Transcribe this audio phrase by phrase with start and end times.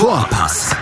[0.00, 0.74] Vorpass,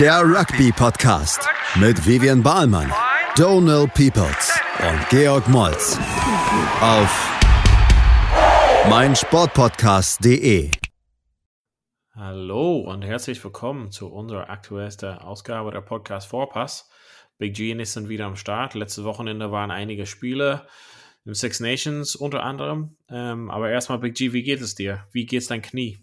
[0.00, 2.90] der Rugby-Podcast mit Vivian Bahlmann,
[3.36, 5.98] Donal Peoples und Georg Moltz
[6.80, 7.30] auf
[8.88, 10.70] meinsportpodcast.de.
[12.14, 16.88] Hallo und herzlich willkommen zu unserer aktuellsten Ausgabe der Podcast Vorpass.
[17.36, 18.72] Big G ich sind wieder am Start.
[18.72, 20.66] Letzte Wochenende waren einige Spiele
[21.26, 22.96] im Six Nations unter anderem.
[23.10, 25.06] Ähm, aber erstmal, Big G, wie geht es dir?
[25.12, 26.01] Wie geht's dein Knie?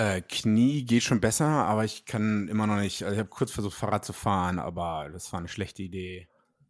[0.00, 3.02] Äh, Knie geht schon besser, aber ich kann immer noch nicht.
[3.02, 6.26] Also ich habe kurz versucht, Fahrrad zu fahren, aber das war eine schlechte Idee.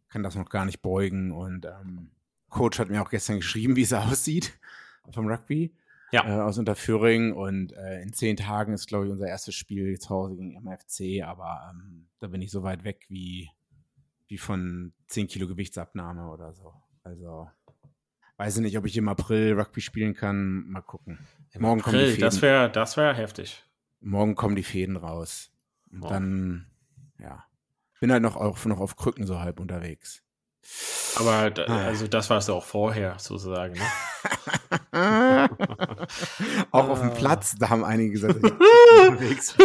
[0.09, 1.31] Kann das noch gar nicht beugen.
[1.31, 2.11] Und ähm,
[2.49, 4.51] Coach hat mir auch gestern geschrieben, wie es aussieht
[5.13, 5.73] vom Rugby.
[6.11, 6.27] Ja.
[6.27, 7.31] Äh, aus Unterföhring.
[7.31, 11.23] Und äh, in zehn Tagen ist, glaube ich, unser erstes Spiel zu Hause gegen MFC.
[11.23, 13.49] Aber ähm, da bin ich so weit weg wie,
[14.27, 16.73] wie von 10 Kilo Gewichtsabnahme oder so.
[17.05, 17.49] Also
[18.41, 20.63] weiß ich nicht, ob ich im April Rugby spielen kann.
[20.67, 21.19] Mal gucken.
[21.51, 22.21] Im Morgen April, kommen die Fäden.
[22.21, 23.63] Das wäre das wär heftig.
[23.99, 25.51] Morgen kommen die Fäden raus.
[25.91, 26.09] Und oh.
[26.09, 26.65] dann,
[27.19, 27.45] ja.
[27.99, 30.23] Bin halt noch auf, noch auf Krücken so halb unterwegs.
[31.17, 31.85] Aber da, ah.
[31.85, 33.81] also das warst du auch vorher sozusagen, ne?
[36.71, 37.13] auch auf dem.
[37.13, 39.55] Platz, da haben einige gesagt, unterwegs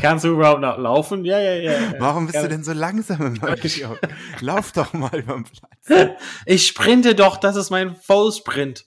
[0.00, 1.24] Kannst du überhaupt noch laufen?
[1.24, 1.94] Ja, ja, ja.
[1.98, 3.36] Warum bist Kann du denn so langsam im
[4.40, 5.75] Lauf doch mal über den Platz.
[6.46, 8.84] Ich sprinte doch, das ist mein Vollsprint.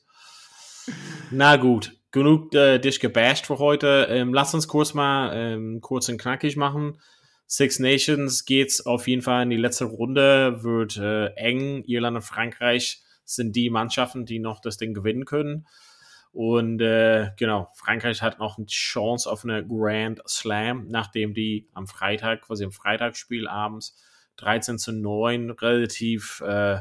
[1.32, 4.08] Na gut, genug äh, dich gebasht für heute.
[4.10, 7.00] Ähm, lass uns kurz mal ähm, kurz und knackig machen.
[7.48, 11.84] Six Nations geht's auf jeden Fall in die letzte Runde, wird äh, eng.
[11.86, 15.66] Irland und Frankreich sind die Mannschaften, die noch das Ding gewinnen können.
[16.32, 21.88] Und äh, genau, Frankreich hat noch eine Chance auf eine Grand Slam, nachdem die am
[21.88, 23.96] Freitag, quasi im Freitagsspiel abends
[24.40, 26.80] 13 zu 9 relativ äh,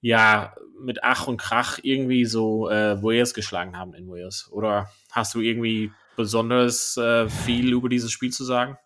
[0.00, 4.48] ja mit Ach und Krach irgendwie so äh, Wales geschlagen haben in Wales.
[4.52, 8.76] Oder hast du irgendwie besonders äh, viel über dieses Spiel zu sagen?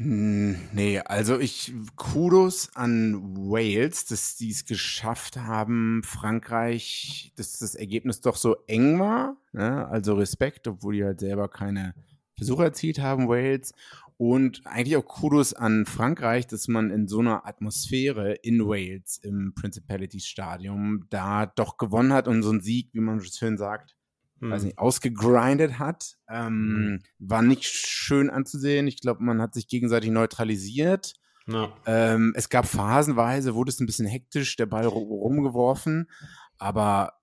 [0.00, 7.74] Hm, nee, also ich Kudos an Wales, dass die es geschafft haben, Frankreich, dass das
[7.74, 9.36] Ergebnis doch so eng war.
[9.52, 9.86] Ne?
[9.88, 11.94] Also Respekt, obwohl die halt selber keine
[12.34, 13.74] Versuche erzielt haben, Wales.
[14.20, 19.54] Und eigentlich auch Kudos an Frankreich, dass man in so einer Atmosphäre in Wales im
[19.54, 23.96] Principalities Stadium da doch gewonnen hat und so ein Sieg, wie man so schön sagt,
[24.40, 24.50] hm.
[24.50, 26.18] weiß nicht, ausgegrindet hat.
[26.28, 27.02] Ähm, hm.
[27.18, 28.88] War nicht schön anzusehen.
[28.88, 31.14] Ich glaube, man hat sich gegenseitig neutralisiert.
[31.46, 31.72] No.
[31.86, 36.10] Ähm, es gab phasenweise, wurde es ein bisschen hektisch, der Ball rumgeworfen.
[36.58, 37.14] Aber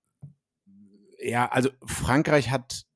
[1.19, 2.87] ja, also Frankreich hat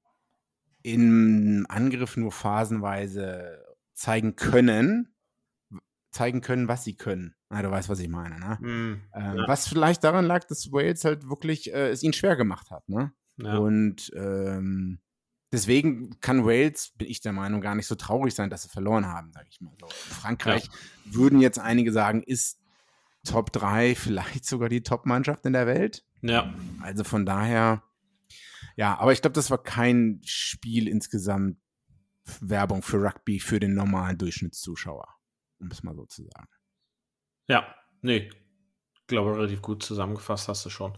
[0.81, 3.61] im Angriff nur phasenweise
[4.01, 5.13] zeigen können,
[6.09, 7.35] zeigen können, was sie können.
[7.50, 8.57] Na, du weißt, was ich meine, ne?
[8.59, 9.47] Mm, ähm, ja.
[9.47, 13.13] Was vielleicht daran lag, dass Wales halt wirklich äh, es ihnen schwer gemacht hat, ne?
[13.38, 13.57] Ja.
[13.57, 15.00] Und ähm,
[15.51, 19.06] deswegen kann Wales, bin ich der Meinung, gar nicht so traurig sein, dass sie verloren
[19.06, 19.88] haben, sage ich mal so.
[19.89, 21.13] Frankreich ja.
[21.13, 22.59] würden jetzt einige sagen, ist
[23.23, 26.03] Top 3 vielleicht sogar die Top-Mannschaft in der Welt.
[26.23, 26.51] Ja.
[26.81, 27.83] Also von daher,
[28.75, 31.57] ja, aber ich glaube, das war kein Spiel insgesamt,
[32.40, 35.08] Werbung für Rugby für den normalen Durchschnittszuschauer,
[35.59, 36.50] um es mal so zu sagen.
[37.48, 38.30] Ja, nee,
[39.12, 40.94] glaube relativ gut zusammengefasst hast du schon.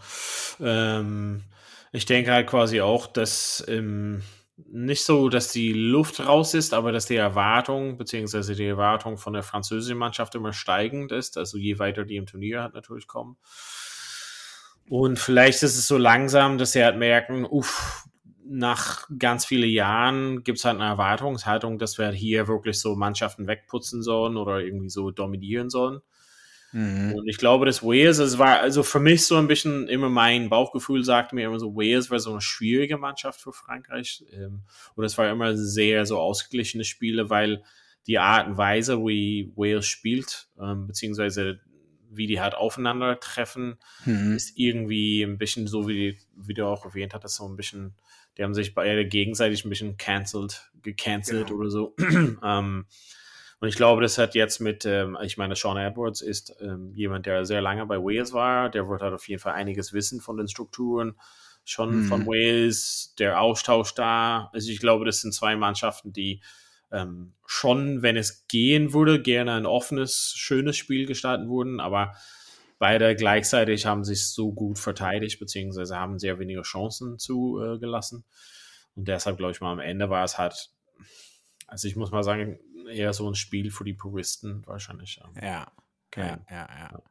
[0.62, 1.44] Ähm,
[1.92, 4.24] ich denke halt quasi auch, dass ähm,
[4.56, 9.34] nicht so, dass die Luft raus ist, aber dass die Erwartung, beziehungsweise die Erwartung von
[9.34, 13.38] der französischen Mannschaft immer steigend ist, also je weiter die im Turnier halt natürlich kommen.
[14.88, 18.08] Und vielleicht ist es so langsam, dass sie halt merken, uff,
[18.54, 23.48] nach ganz vielen Jahren gibt es halt eine Erwartungshaltung, dass wir hier wirklich so Mannschaften
[23.48, 26.02] wegputzen sollen oder irgendwie so dominieren sollen.
[26.72, 27.14] Mhm.
[27.16, 30.50] Und ich glaube, dass Wales, es war also für mich so ein bisschen immer mein
[30.50, 34.24] Bauchgefühl sagte mir immer so, Wales war so eine schwierige Mannschaft für Frankreich.
[34.32, 34.62] Ähm,
[34.96, 37.64] und es war immer sehr so ausgeglichene Spiele, weil
[38.06, 41.60] die Art und Weise, wie Wales spielt, ähm, beziehungsweise
[42.16, 44.36] wie die halt aufeinandertreffen, mhm.
[44.36, 47.96] ist irgendwie ein bisschen so, wie, wie du auch erwähnt hattest, so ein bisschen
[48.38, 51.60] die haben sich beide gegenseitig ein bisschen cancelled, gecancelt genau.
[51.60, 51.96] oder so.
[52.44, 52.86] ähm,
[53.60, 57.26] und ich glaube, das hat jetzt mit, ähm, ich meine, Sean Edwards ist ähm, jemand,
[57.26, 58.70] der sehr lange bei Wales war.
[58.70, 61.16] Der wird halt auf jeden Fall einiges wissen von den Strukturen
[61.64, 62.06] schon mhm.
[62.06, 64.50] von Wales, der Austausch da.
[64.52, 66.42] Also ich glaube, das sind zwei Mannschaften, die
[66.94, 72.14] ähm, schon, wenn es gehen würde, gerne ein offenes, schönes Spiel gestalten würden, aber
[72.84, 78.26] Beide gleichzeitig haben sich so gut verteidigt, beziehungsweise haben sehr wenige Chancen zugelassen.
[78.26, 80.70] Äh, und deshalb, glaube ich mal, am Ende war es halt,
[81.66, 82.60] also ich muss mal sagen,
[82.92, 85.22] eher so ein Spiel für die Puristen wahrscheinlich.
[85.42, 85.72] Ja,
[86.08, 86.28] okay.
[86.28, 87.04] ja, ja, ja.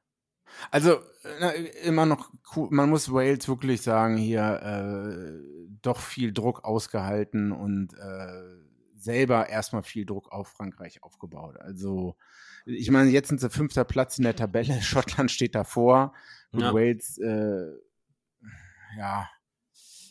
[0.70, 1.00] Also
[1.40, 7.50] na, immer noch cool, man muss Wales wirklich sagen, hier äh, doch viel Druck ausgehalten
[7.50, 8.61] und äh,
[9.02, 11.56] selber erstmal viel Druck auf Frankreich aufgebaut.
[11.58, 12.16] Also,
[12.64, 16.14] ich meine, jetzt sind sie fünfter Platz in der Tabelle, Schottland steht davor
[16.52, 16.75] ja.
[16.75, 17.70] Wales, äh,
[18.99, 19.28] ja,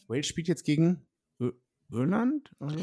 [0.07, 1.07] Wales spielt jetzt gegen
[1.91, 2.77] Irland oder?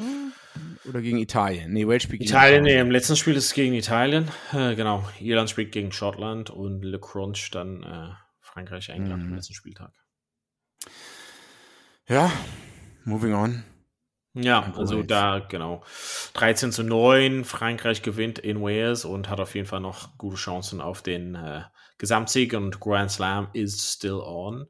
[0.84, 1.72] oder gegen Italien?
[1.72, 2.62] Nee, Wales spielt gegen Italien.
[2.62, 4.28] Nee, im letzten Spiel ist es gegen Italien.
[4.52, 5.08] Äh, genau.
[5.18, 9.30] Irland spielt gegen Schottland und Le Crunch dann äh, Frankreich, England mhm.
[9.30, 9.92] im letzten Spieltag.
[12.06, 12.30] Ja,
[13.04, 13.64] moving on.
[14.40, 15.82] Ja, also da, genau.
[16.34, 20.80] 13 zu 9, Frankreich gewinnt in Wales und hat auf jeden Fall noch gute Chancen
[20.80, 21.62] auf den äh,
[21.98, 24.68] Gesamtsieg und Grand Slam is still on.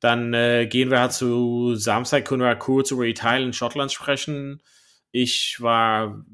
[0.00, 4.62] Dann äh, gehen wir halt zu Samstag, können wir kurz über Italien und Schottland sprechen.
[5.10, 6.24] Ich war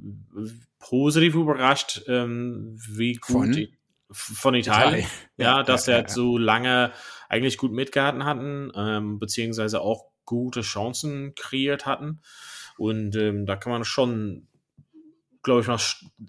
[0.78, 3.76] positiv überrascht, ähm, wie gut von, die,
[4.10, 5.08] von Italien, Italien.
[5.36, 6.08] Ja, ja, dass ja, er ja.
[6.08, 6.92] so lange
[7.28, 12.22] eigentlich gut mitgehalten hatten, ähm, beziehungsweise auch gute Chancen kreiert hatten.
[12.80, 14.48] Und ähm, da kann man schon,
[15.42, 15.78] glaube ich, mal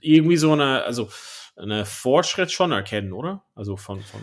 [0.01, 1.09] irgendwie so eine, also
[1.55, 3.45] eine Fortschritt schon erkennen, oder?
[3.55, 4.19] Also von, von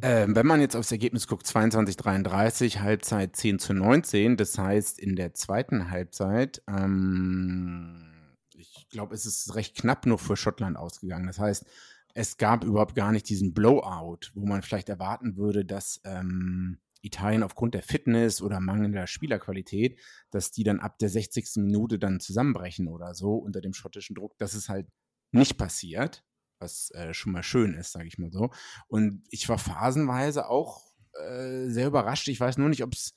[0.00, 5.14] ähm, wenn man jetzt aufs Ergebnis guckt, 22:33, Halbzeit 10 zu 19, das heißt in
[5.14, 11.26] der zweiten Halbzeit, ähm, ich glaube, es ist recht knapp nur für Schottland ausgegangen.
[11.26, 11.66] Das heißt,
[12.14, 17.42] es gab überhaupt gar nicht diesen Blowout, wo man vielleicht erwarten würde, dass ähm, Italien
[17.42, 19.98] aufgrund der Fitness oder mangelnder Spielerqualität,
[20.30, 21.56] dass die dann ab der 60.
[21.56, 24.36] Minute dann zusammenbrechen oder so unter dem schottischen Druck.
[24.38, 24.88] Das ist halt
[25.32, 26.24] nicht passiert
[26.60, 28.50] was äh, schon mal schön ist, sage ich mal so.
[28.88, 30.82] Und ich war phasenweise auch
[31.26, 32.28] äh, sehr überrascht.
[32.28, 33.14] Ich weiß nur nicht, ob es,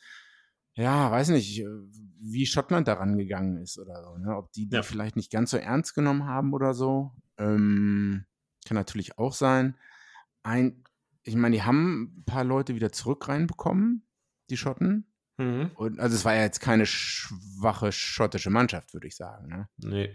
[0.74, 1.68] ja, weiß nicht, äh,
[2.20, 4.18] wie Schottland daran gegangen ist oder so.
[4.18, 4.36] Ne?
[4.36, 4.84] Ob die ja.
[4.84, 7.12] vielleicht nicht ganz so ernst genommen haben oder so.
[7.38, 8.26] Ähm,
[8.66, 9.76] kann natürlich auch sein.
[10.44, 10.84] Ein,
[11.24, 14.08] ich meine, die haben ein paar Leute wieder zurück reinbekommen,
[14.50, 15.12] die Schotten.
[15.38, 15.72] Mhm.
[15.76, 19.48] Und, also es war ja jetzt keine schwache schottische Mannschaft, würde ich sagen.
[19.48, 19.70] Ne?
[19.78, 20.10] Nee.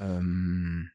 [0.00, 0.90] Ähm,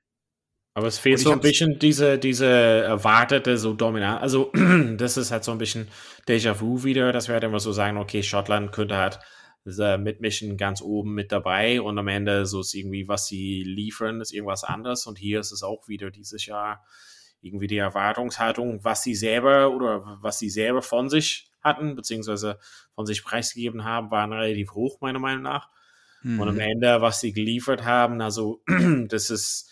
[0.74, 4.22] aber es fehlt so ein bisschen diese, diese erwartete so dominant.
[4.22, 4.52] Also,
[4.98, 5.88] das ist halt so ein bisschen
[6.28, 9.20] Déjà-vu wieder, dass wir halt immer so sagen, okay, Schottland könnte halt
[9.66, 14.34] mitmischen ganz oben mit dabei und am Ende so ist irgendwie, was sie liefern, ist
[14.34, 15.06] irgendwas anderes.
[15.06, 16.84] Und hier ist es auch wieder dieses Jahr
[17.42, 22.60] irgendwie die Erwartungshaltung, was sie selber oder was sie selber von sich hatten, beziehungsweise
[22.94, 25.70] von sich preisgegeben haben, waren relativ hoch, meiner Meinung nach.
[26.22, 26.40] Mhm.
[26.40, 26.62] Und am mhm.
[26.62, 28.62] Ende, was sie geliefert haben, also
[29.08, 29.70] das ist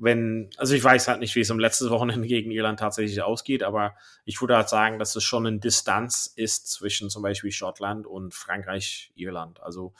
[0.00, 3.62] wenn, also ich weiß halt nicht, wie es am letzten Wochenende gegen Irland tatsächlich ausgeht,
[3.62, 8.06] aber ich würde halt sagen, dass es schon eine Distanz ist zwischen zum Beispiel Schottland
[8.06, 9.62] und Frankreich, Irland.
[9.62, 9.92] Also,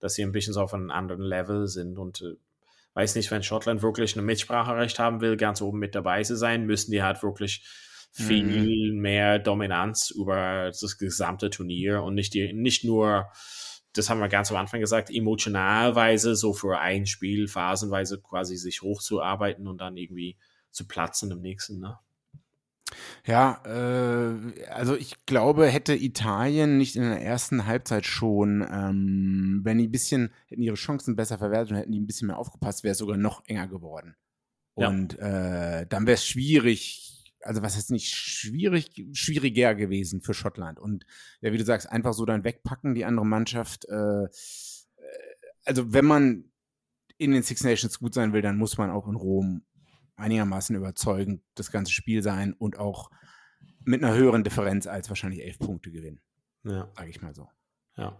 [0.00, 2.36] dass sie ein bisschen so auf einem anderen Level sind und äh,
[2.94, 6.66] weiß nicht, wenn Schottland wirklich ein Mitspracherecht haben will, ganz oben mit dabei zu sein,
[6.66, 7.66] müssen die halt wirklich
[8.12, 9.00] viel mhm.
[9.00, 13.28] mehr Dominanz über das gesamte Turnier und nicht die, nicht nur
[13.94, 18.82] das haben wir ganz am Anfang gesagt, emotionalweise so für ein Spiel phasenweise quasi sich
[18.82, 20.36] hochzuarbeiten und dann irgendwie
[20.70, 21.98] zu platzen im nächsten, ne?
[23.26, 29.78] Ja, äh, also ich glaube, hätte Italien nicht in der ersten Halbzeit schon, ähm, wenn
[29.78, 32.84] die ein bisschen, hätten ihre Chancen besser verwertet und hätten die ein bisschen mehr aufgepasst,
[32.84, 34.16] wäre es sogar noch enger geworden.
[34.76, 34.88] Ja.
[34.88, 40.78] Und äh, dann wäre es schwierig, also was ist nicht schwierig, schwieriger gewesen für Schottland.
[40.78, 41.04] Und
[41.40, 43.86] ja, wie du sagst, einfach so dann wegpacken, die andere Mannschaft.
[43.88, 44.28] Äh, äh,
[45.64, 46.44] also wenn man
[47.16, 49.62] in den Six Nations gut sein will, dann muss man auch in Rom
[50.16, 53.10] einigermaßen überzeugend das ganze Spiel sein und auch
[53.84, 56.20] mit einer höheren Differenz als wahrscheinlich elf Punkte gewinnen.
[56.64, 56.90] Ja.
[56.96, 57.48] Sag ich mal so.
[57.96, 58.18] Ja.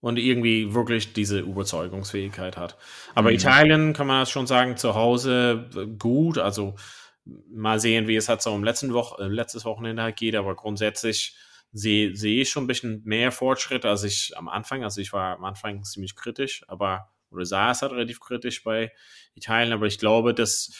[0.00, 2.78] Und irgendwie wirklich diese Überzeugungsfähigkeit hat.
[3.14, 3.36] Aber mhm.
[3.36, 5.68] Italien kann man schon sagen, zu Hause
[5.98, 6.38] gut.
[6.38, 6.76] Also
[7.24, 10.54] mal sehen, wie es halt so im letzten Woche, äh, letztes Wochenende halt geht, aber
[10.56, 11.36] grundsätzlich
[11.72, 14.82] sehe seh ich schon ein bisschen mehr Fortschritt als ich am Anfang.
[14.84, 18.92] Also ich war am Anfang ziemlich kritisch, aber oder sah es halt relativ kritisch bei
[19.34, 20.72] Italien, aber ich glaube, dass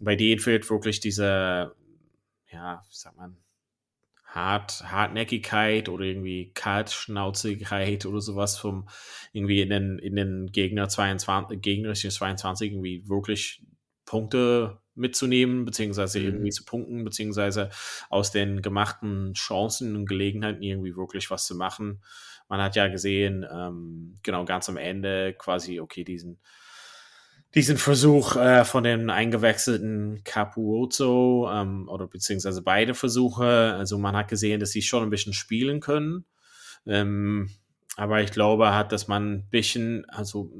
[0.00, 1.74] bei denen fehlt wirklich diese,
[2.50, 3.36] ja, wie sagt man,
[4.24, 8.88] Hart, Hartnäckigkeit oder irgendwie Kaltschnauzigkeit oder sowas vom
[9.32, 13.62] irgendwie in den, in den Gegner 22, gegnerischen 22 irgendwie wirklich
[14.04, 16.26] Punkte mitzunehmen, beziehungsweise mhm.
[16.26, 17.70] irgendwie zu punkten, beziehungsweise
[18.10, 22.02] aus den gemachten Chancen und Gelegenheiten irgendwie wirklich was zu machen.
[22.48, 26.38] Man hat ja gesehen, ähm, genau ganz am Ende quasi, okay, diesen,
[27.56, 34.28] diesen Versuch äh, von den eingewechselten Capuozzo ähm, oder beziehungsweise beide Versuche, also man hat
[34.28, 36.26] gesehen, dass sie schon ein bisschen spielen können.
[36.86, 37.48] Ähm,
[37.96, 40.52] aber ich glaube, hat, dass man ein bisschen, also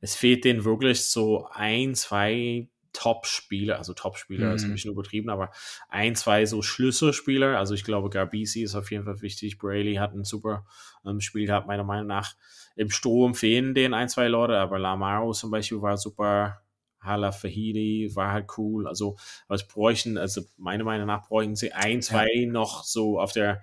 [0.00, 4.54] es fehlt denen wirklich so ein, zwei Top-Spieler, also Top-Spieler mhm.
[4.54, 5.50] ist ein bisschen übertrieben, aber
[5.88, 7.58] ein, zwei so Schlüsselspieler.
[7.58, 9.58] Also ich glaube, Garbisi ist auf jeden Fall wichtig.
[9.58, 10.66] Braley hat ein super
[11.04, 12.34] ähm, Spiel gehabt, meiner Meinung nach.
[12.76, 16.62] Im Sturm fehlen den ein, zwei Leute, aber Lamaro zum Beispiel war super.
[17.00, 18.86] Hala Fahidi war halt cool.
[18.86, 19.16] Also,
[19.48, 22.46] was bräuchten, also meiner Meinung nach bräuchten sie ein, zwei ja.
[22.48, 23.60] noch so auf der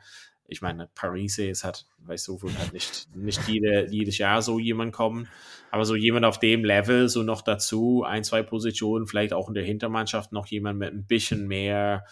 [0.50, 4.60] ich meine, Paris ist hat, weißt du, wird halt nicht, nicht jede, jedes Jahr so
[4.60, 5.28] jemand kommen,
[5.72, 9.54] aber so jemand auf dem Level, so noch dazu, ein, zwei Positionen, vielleicht auch in
[9.54, 12.06] der Hintermannschaft noch jemand mit ein bisschen mehr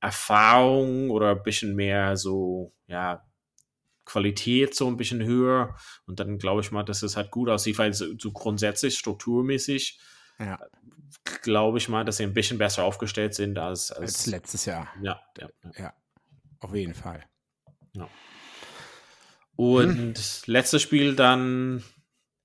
[0.00, 3.24] Erfahrung oder ein bisschen mehr so, ja,
[4.04, 5.74] Qualität so ein bisschen höher
[6.06, 9.98] und dann glaube ich mal, dass es halt gut aussieht, weil so, so grundsätzlich strukturmäßig
[10.38, 10.58] ja.
[11.40, 14.88] glaube ich mal, dass sie ein bisschen besser aufgestellt sind als, als, als letztes Jahr.
[15.00, 15.94] Ja, ja, ja.
[16.64, 17.22] Auf jeden Fall.
[17.92, 18.08] Ja.
[19.54, 20.44] Und hm.
[20.46, 21.84] letztes Spiel dann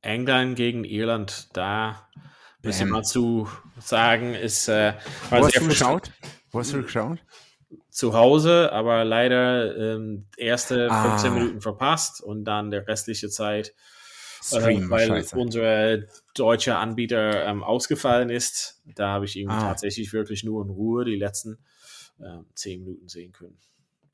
[0.02, 1.48] England gegen Irland.
[1.54, 3.48] Da ein bisschen mal zu
[3.80, 4.68] sagen, ist.
[4.68, 4.96] Äh,
[5.30, 6.12] Wo hast du geschaut?
[6.52, 7.20] Wo hast du geschaut?
[7.90, 11.34] Zu Hause, aber leider ähm, erste 15 ah.
[11.34, 13.74] Minuten verpasst und dann der restliche Zeit,
[14.44, 15.38] Stream, äh, weil Scheiße.
[15.38, 15.98] unser
[16.36, 18.82] deutscher Anbieter ähm, ausgefallen ist.
[18.96, 19.70] Da habe ich irgendwie ah.
[19.70, 21.60] tatsächlich wirklich nur in Ruhe die letzten
[22.20, 23.58] äh, 10 Minuten sehen können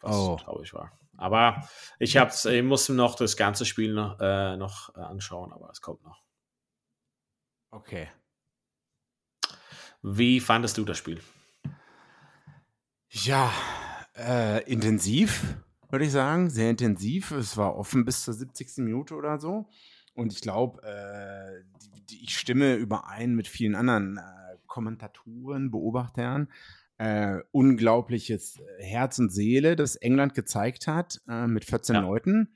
[0.06, 0.38] was oh.
[0.38, 0.92] traurig war.
[1.18, 1.68] Aber
[2.00, 5.82] ich, hab's, ich musste noch das ganze Spiel noch, äh, noch äh, anschauen, aber es
[5.82, 6.24] kommt noch.
[7.72, 8.10] Okay.
[10.02, 11.22] Wie fandest du das Spiel?
[13.10, 13.52] Ja,
[14.16, 15.56] äh, intensiv,
[15.90, 16.50] würde ich sagen.
[16.50, 17.32] Sehr intensiv.
[17.32, 18.78] Es war offen bis zur 70.
[18.78, 19.70] Minute oder so.
[20.14, 21.64] Und ich glaube, äh,
[22.10, 26.50] ich stimme überein mit vielen anderen äh, Kommentatoren, Beobachtern,
[26.98, 32.02] äh, unglaubliches äh, Herz und Seele, das England gezeigt hat äh, mit 14 ja.
[32.02, 32.56] Leuten.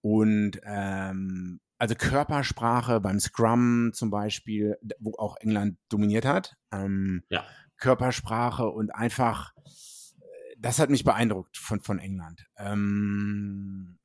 [0.00, 6.56] Und ähm, also Körpersprache beim Scrum zum Beispiel, wo auch England dominiert hat.
[6.72, 7.44] Ähm, ja.
[7.78, 12.46] Körpersprache und einfach, äh, das hat mich beeindruckt von, von England.
[12.56, 13.98] Ähm,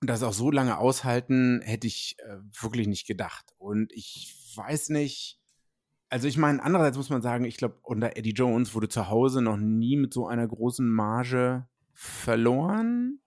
[0.00, 3.54] und das auch so lange aushalten, hätte ich äh, wirklich nicht gedacht.
[3.56, 5.40] Und ich weiß nicht,
[6.08, 9.42] also ich meine, andererseits muss man sagen, ich glaube, unter Eddie Jones wurde zu Hause
[9.42, 13.20] noch nie mit so einer großen Marge verloren.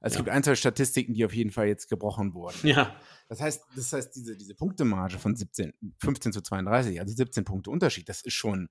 [0.00, 0.20] Also ja.
[0.20, 2.66] Es gibt ein, zwei Statistiken, die auf jeden Fall jetzt gebrochen wurden.
[2.66, 2.94] Ja.
[3.28, 7.70] Das heißt, das heißt, diese, diese Punktemarge von 17, 15 zu 32, also 17 Punkte
[7.70, 8.68] Unterschied, das ist schon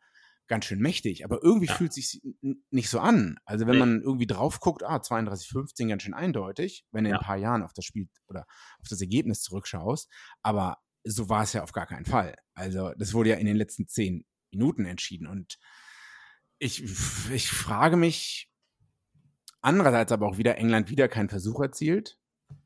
[0.48, 1.26] ganz schön mächtig.
[1.26, 1.74] Aber irgendwie ja.
[1.74, 2.22] fühlt es sich
[2.70, 3.38] nicht so an.
[3.46, 3.80] Also wenn nee.
[3.80, 7.16] man irgendwie drauf guckt, ah, 32, 15, ganz schön eindeutig, wenn du ja.
[7.16, 8.46] in ein paar Jahren auf das Spiel oder
[8.80, 10.10] auf das Ergebnis zurückschaust.
[10.42, 12.36] Aber so war es ja auf gar keinen Fall.
[12.54, 15.28] Also das wurde ja in den letzten zehn Minuten entschieden.
[15.28, 15.60] Und
[16.60, 16.84] ich,
[17.32, 18.50] ich frage mich,
[19.62, 22.18] andererseits aber auch wieder, England wieder keinen Versuch erzielt.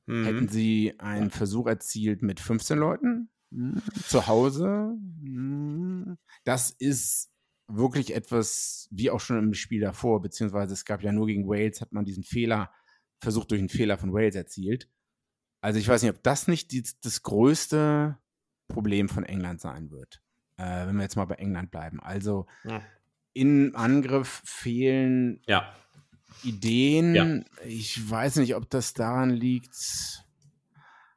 [0.05, 0.25] Mhm.
[0.25, 4.97] Hätten sie einen Versuch erzielt mit 15 Leuten hm, zu Hause?
[5.21, 7.31] Hm, das ist
[7.67, 11.81] wirklich etwas, wie auch schon im Spiel davor, beziehungsweise es gab ja nur gegen Wales,
[11.81, 12.71] hat man diesen Fehler,
[13.19, 14.89] versucht durch einen Fehler von Wales erzielt.
[15.61, 18.17] Also ich weiß nicht, ob das nicht die, das größte
[18.67, 20.21] Problem von England sein wird.
[20.57, 21.99] Äh, wenn wir jetzt mal bei England bleiben.
[22.01, 22.81] Also ja.
[23.33, 25.71] im Angriff fehlen ja.
[26.43, 27.15] Ideen.
[27.15, 27.65] Ja.
[27.65, 30.25] Ich weiß nicht, ob das daran liegt,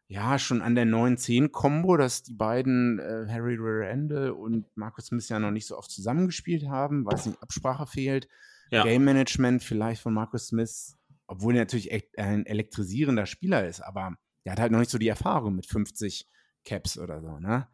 [0.09, 5.39] ja, schon an der 9-10-Kombo, dass die beiden äh, Harry Randall und Marcus Smith ja
[5.39, 8.29] noch nicht so oft zusammengespielt haben, weiß nicht, Absprache fehlt.
[8.71, 8.83] Ja.
[8.83, 10.97] Game Management vielleicht von Marcus Smith,
[11.29, 14.99] obwohl er natürlich echt ein elektrisierender Spieler ist, aber der hat halt noch nicht so
[14.99, 16.27] die Erfahrung mit 50
[16.65, 17.69] Caps oder so, ne?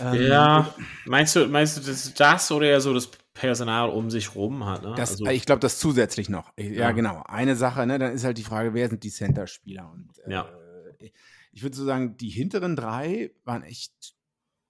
[0.00, 0.74] Ähm, ja,
[1.06, 4.82] meinst du, meinst du das, das oder eher so das Personal um sich rum hat?
[4.82, 4.94] Ne?
[4.96, 6.52] Das, also, ich glaube, das zusätzlich noch.
[6.56, 7.22] Ja, ja, genau.
[7.26, 9.90] Eine Sache, ne, dann ist halt die Frage, wer sind die Center-Spieler?
[9.90, 10.48] Und äh, ja.
[11.52, 14.14] ich würde so sagen, die hinteren drei waren echt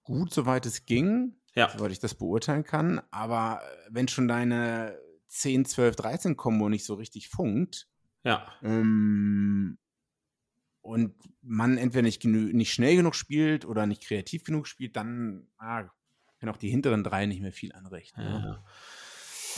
[0.02, 1.70] gut, soweit es ging, ja.
[1.70, 3.02] soweit ich das beurteilen kann.
[3.10, 7.86] Aber wenn schon deine 10, 12, 13 Kombo nicht so richtig funkt,
[8.24, 8.46] ja.
[8.62, 9.78] Ähm,
[10.88, 15.84] und man entweder nicht, nicht schnell genug spielt oder nicht kreativ genug spielt, dann ah,
[16.38, 18.24] können auch die hinteren drei nicht mehr viel anrichten.
[18.24, 18.42] Ne?
[18.44, 18.64] Ja.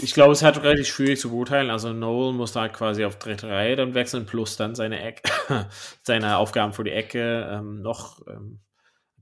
[0.02, 1.70] Ich glaube, es hat relativ schwierig zu beurteilen.
[1.70, 5.22] Also Noel muss da quasi auf dritte Reihe dann wechseln, plus dann seine Eck,
[6.02, 8.60] seine Aufgaben für die Ecke ähm, noch ähm,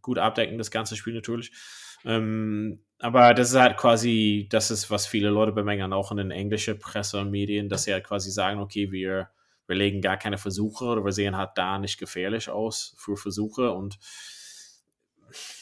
[0.01, 1.53] gut abdecken, das ganze Spiel natürlich.
[2.05, 6.31] Ähm, aber das ist halt quasi, das ist, was viele Leute bemängeln, auch in den
[6.31, 9.31] englischen Presse und Medien, dass sie halt quasi sagen, okay, wir
[9.69, 13.71] wir legen gar keine Versuche oder wir sehen halt da nicht gefährlich aus für Versuche.
[13.71, 13.99] Und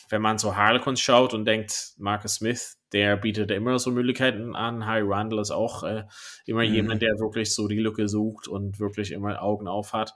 [0.09, 4.87] wenn man so Harlequins schaut und denkt, Marcus Smith, der bietet immer so Möglichkeiten an.
[4.87, 6.05] Harry Randall ist auch äh,
[6.47, 6.75] immer mhm.
[6.75, 10.15] jemand, der wirklich so die Lücke sucht und wirklich immer Augen auf hat.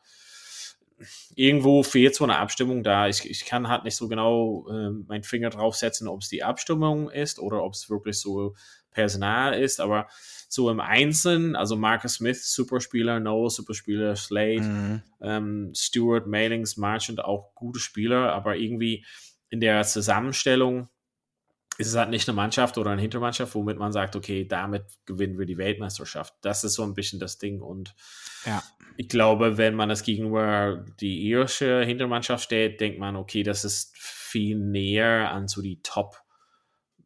[1.35, 3.09] irgendwo fehlt so eine Abstimmung da.
[3.09, 7.11] Ich, ich kann halt nicht so genau äh, meinen Finger draufsetzen, ob es die Abstimmung
[7.11, 8.55] ist oder ob es wirklich so
[8.93, 10.09] Personal ist, aber
[10.53, 15.03] so im Einzelnen, also Marcus Smith, Superspieler, Noah, Superspieler, Slade, mhm.
[15.21, 19.07] ähm, Stewart, Mailings, Marchand, auch gute Spieler, aber irgendwie
[19.49, 20.89] in der Zusammenstellung
[21.79, 25.39] ist es halt nicht eine Mannschaft oder eine Hintermannschaft, womit man sagt, okay, damit gewinnen
[25.39, 26.35] wir die Weltmeisterschaft.
[26.43, 27.63] Das ist so ein bisschen das Ding.
[27.63, 27.95] Und
[28.45, 28.61] ja.
[28.97, 33.97] ich glaube, wenn man das gegenüber die irische Hintermannschaft stellt, denkt man, okay, das ist
[33.97, 36.21] viel näher an so die Top-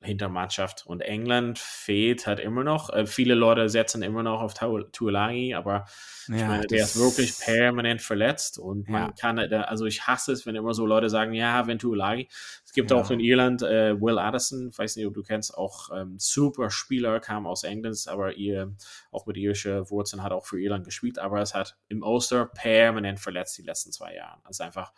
[0.05, 0.87] Hintermannschaft.
[0.87, 2.91] Und England fehlt halt immer noch.
[2.91, 5.87] Äh, viele Leute setzen immer noch auf Tuolagi, aber
[6.29, 9.13] ja, ich meine, der ist wirklich permanent verletzt und man ja.
[9.13, 12.29] kann, also ich hasse es, wenn immer so Leute sagen, ja, wenn Tuolagi.
[12.65, 12.97] Es gibt ja.
[12.97, 17.21] auch in Irland äh, Will Addison, weiß nicht, ob du kennst, auch ähm, super Spieler,
[17.21, 18.75] kam aus England, aber ihr
[19.11, 23.21] auch mit irischer Wurzeln hat auch für Irland gespielt, aber es hat im Oster permanent
[23.21, 24.41] verletzt die letzten zwei Jahre.
[24.45, 24.93] Also einfach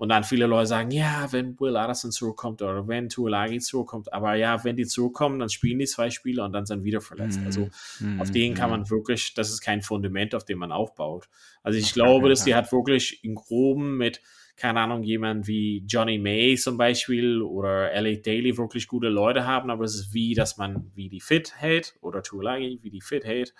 [0.00, 4.34] und dann viele Leute sagen, ja, wenn Will Addison zurückkommt oder wenn Tuolagi zurückkommt, aber
[4.34, 7.38] ja, wenn die zurückkommen, dann spielen die zwei Spiele und dann sind wieder verletzt.
[7.38, 10.72] Mm, also mm, auf denen kann man wirklich, das ist kein Fundament, auf dem man
[10.72, 11.28] aufbaut.
[11.62, 14.22] Also ich glaube, dass die hat wirklich in Groben mit
[14.56, 19.68] keine Ahnung, jemand wie Johnny May zum Beispiel oder LA Daly wirklich gute Leute haben,
[19.68, 23.24] aber es ist wie, dass man wie die fit hält oder Tuolagi, wie die fit
[23.24, 23.54] hält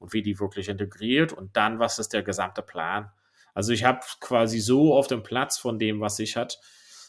[0.00, 1.32] und wie die wirklich integriert.
[1.32, 3.12] Und dann, was ist der gesamte Plan?
[3.58, 6.60] Also ich habe quasi so auf dem Platz von dem, was ich hat,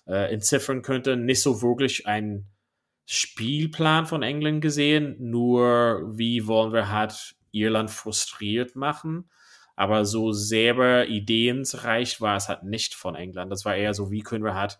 [0.08, 2.50] äh, entziffern könnte, nicht so wirklich einen
[3.06, 9.30] Spielplan von England gesehen, nur wie wollen wir halt Irland frustriert machen.
[9.76, 13.52] Aber so selber ideensreich war es halt nicht von England.
[13.52, 14.80] Das war eher so, wie können wir halt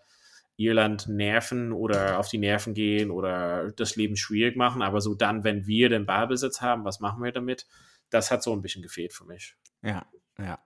[0.58, 4.82] Irland nerven oder auf die Nerven gehen oder das Leben schwierig machen.
[4.82, 7.68] Aber so dann, wenn wir den Ballbesitz haben, was machen wir damit?
[8.10, 9.56] Das hat so ein bisschen gefehlt für mich.
[9.84, 10.08] Ja,
[10.40, 10.58] ja.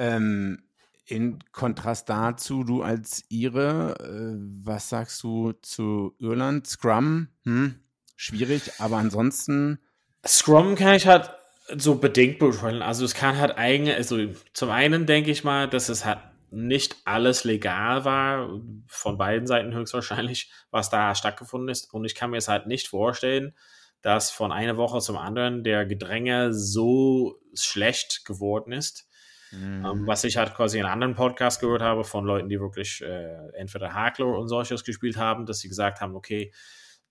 [0.00, 0.62] Ähm,
[1.04, 6.66] in Kontrast dazu, du als Ire, äh, was sagst du zu Irland?
[6.66, 7.80] Scrum, hm,
[8.16, 9.78] schwierig, aber ansonsten.
[10.26, 11.30] Scrum kann ich halt
[11.76, 12.80] so bedingt beurteilen.
[12.80, 14.18] Also es kann halt eigentlich, also
[14.54, 19.74] zum einen denke ich mal, dass es halt nicht alles legal war, von beiden Seiten
[19.74, 21.92] höchstwahrscheinlich, was da stattgefunden ist.
[21.92, 23.54] Und ich kann mir es halt nicht vorstellen,
[24.02, 29.09] dass von einer Woche zum anderen der Gedränge so schlecht geworden ist,
[29.52, 30.06] ähm, mhm.
[30.06, 33.94] was ich halt quasi in anderen Podcasts gehört habe von Leuten, die wirklich äh, entweder
[33.94, 36.52] Hakler und solches gespielt haben, dass sie gesagt haben, okay,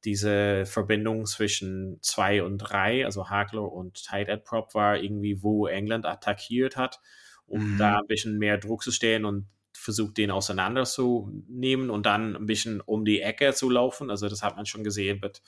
[0.05, 5.67] diese Verbindung zwischen 2 und 3, also Hakler und Tight End Prop, war irgendwie, wo
[5.67, 7.01] England attackiert hat,
[7.45, 7.77] um mhm.
[7.77, 12.81] da ein bisschen mehr Druck zu stellen und versucht, den auseinanderzunehmen und dann ein bisschen
[12.81, 14.09] um die Ecke zu laufen.
[14.09, 15.41] Also das hat man schon gesehen, mit,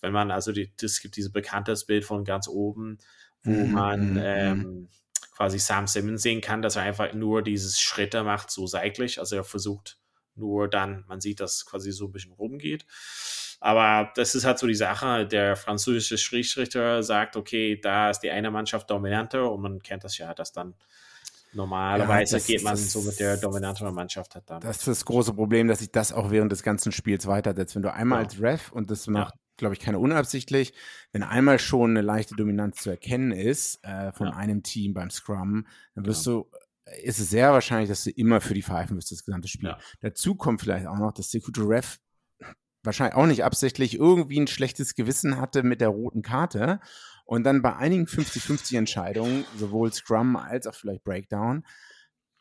[0.00, 2.98] wenn man, also es gibt dieses bekanntes Bild von ganz oben,
[3.42, 3.72] wo mhm.
[3.72, 4.20] man mhm.
[4.22, 4.88] ähm,
[5.34, 9.18] quasi Sam Simmons sehen kann, dass er einfach nur dieses Schritte macht, so seitlich.
[9.18, 9.98] Also er versucht
[10.34, 12.86] nur dann, man sieht, dass quasi so ein bisschen rumgeht.
[13.60, 15.26] Aber das ist halt so die Sache.
[15.26, 20.16] Der französische Schiedsrichter sagt, okay, da ist die eine Mannschaft dominanter und man kennt das
[20.16, 20.74] ja, dass dann
[21.52, 24.60] normalerweise ja, geht man das, so mit der dominanteren Mannschaft hat dann.
[24.60, 27.74] Das ist das große Problem, dass sich das auch während des ganzen Spiels weitersetzt.
[27.74, 28.24] Wenn du einmal ja.
[28.24, 30.74] als Ref und das macht glaube ich, keine unabsichtlich.
[31.12, 34.34] Wenn einmal schon eine leichte Dominanz zu erkennen ist äh, von ja.
[34.34, 36.32] einem Team beim Scrum, dann wirst ja.
[36.32, 36.50] du,
[36.86, 39.68] äh, ist es sehr wahrscheinlich, dass du immer für die pfeifen wirst, das gesamte Spiel.
[39.68, 39.78] Ja.
[40.00, 42.00] Dazu kommt vielleicht auch noch, dass der gute Ref
[42.82, 46.80] wahrscheinlich auch nicht absichtlich irgendwie ein schlechtes Gewissen hatte mit der roten Karte
[47.24, 51.64] und dann bei einigen 50-50 Entscheidungen, sowohl Scrum als auch vielleicht Breakdown,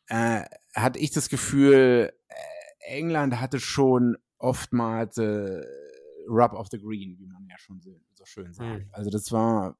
[0.07, 2.33] äh, hatte ich das Gefühl, äh,
[2.97, 5.61] England hatte schon oftmals äh,
[6.27, 8.85] Rub of the Green, wie man ja schon so, so schön sagt.
[8.85, 8.89] Mhm.
[8.91, 9.77] Also das war,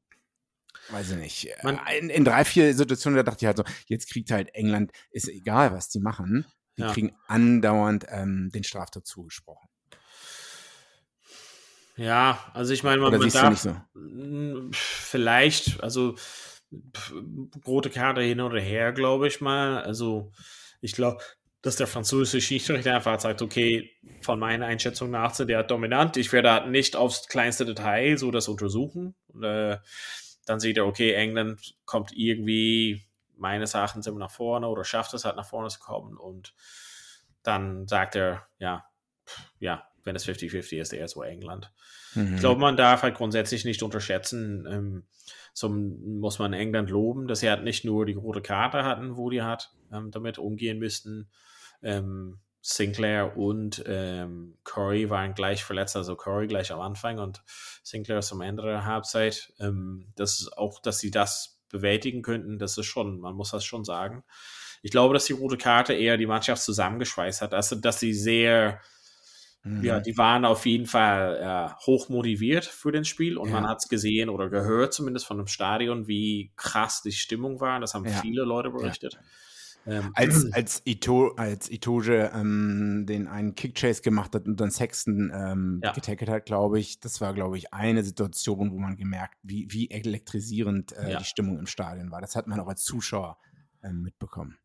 [0.89, 3.63] weiß ich nicht, äh, man, in, in, drei, vier Situationen, da dachte ich halt so,
[3.87, 6.45] jetzt kriegt halt England, ist egal, was die machen,
[6.77, 6.93] die ja.
[6.93, 9.69] kriegen andauernd ähm, den Straftat zugesprochen.
[11.99, 13.75] Ja, also ich meine, man, man darf so?
[14.71, 16.15] vielleicht, also
[17.67, 19.81] rote Karte hin oder her, glaube ich mal.
[19.81, 20.31] Also
[20.79, 21.21] ich glaube,
[21.61, 23.91] dass der französische Schiedsrichter einfach sagt, okay,
[24.21, 26.15] von meiner Einschätzung nach sind der dominant.
[26.15, 29.15] Ich werde halt nicht aufs kleinste Detail so das untersuchen.
[29.27, 29.77] Und, äh,
[30.45, 33.03] dann sieht er, okay, England kommt irgendwie
[33.35, 36.17] meines Erachtens immer nach vorne oder schafft es halt nach vorne zu kommen.
[36.17, 36.53] Und
[37.43, 38.85] dann sagt er, ja,
[39.59, 41.71] ja, wenn es 50-50 ist, eher so England.
[42.15, 42.35] Mhm.
[42.35, 45.03] Ich glaube, man darf halt grundsätzlich nicht unterschätzen, ähm,
[45.53, 49.29] so muss man England loben, dass sie halt nicht nur die rote Karte hatten, wo
[49.29, 51.29] die hat, ähm, damit umgehen müssten,
[51.81, 57.41] ähm, Sinclair und ähm, Corey waren gleich verletzt, also Corey gleich am Anfang und
[57.83, 59.53] Sinclair zum Ende der Halbzeit.
[59.59, 63.63] Ähm, das ist auch, dass sie das bewältigen könnten, das ist schon, man muss das
[63.63, 64.23] schon sagen.
[64.81, 68.81] ich glaube, dass die rote Karte eher die Mannschaft zusammengeschweißt hat, also dass sie sehr,
[69.63, 69.83] mhm.
[69.83, 73.55] ja, die waren auf jeden Fall äh, hoch motiviert für das Spiel und ja.
[73.55, 77.79] man hat es gesehen oder gehört zumindest von dem Stadion, wie krass die Stimmung war.
[77.79, 78.11] Das haben ja.
[78.21, 79.13] viele Leute berichtet.
[79.13, 79.19] Ja.
[79.85, 85.31] Ähm, als, als, Ito, als Itoge ähm, den einen Kickchase gemacht hat und dann Sexton
[85.33, 85.91] ähm, ja.
[85.93, 89.89] getackelt hat, glaube ich, das war, glaube ich, eine Situation, wo man gemerkt, wie, wie
[89.89, 91.19] elektrisierend äh, ja.
[91.19, 92.21] die Stimmung im Stadion war.
[92.21, 93.37] Das hat man auch als Zuschauer
[93.83, 94.57] ähm, mitbekommen.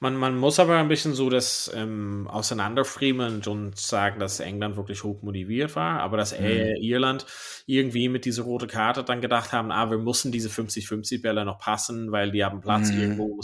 [0.00, 5.02] Man, man muss aber ein bisschen so das ähm, auseinanderfriemeln und sagen, dass England wirklich
[5.04, 6.46] hoch motiviert war, aber dass mhm.
[6.80, 7.26] Irland
[7.66, 11.58] irgendwie mit dieser roten Karte dann gedacht haben, ah, wir müssen diese 50-50 Bälle noch
[11.58, 13.00] passen, weil die haben Platz mhm.
[13.00, 13.40] irgendwo.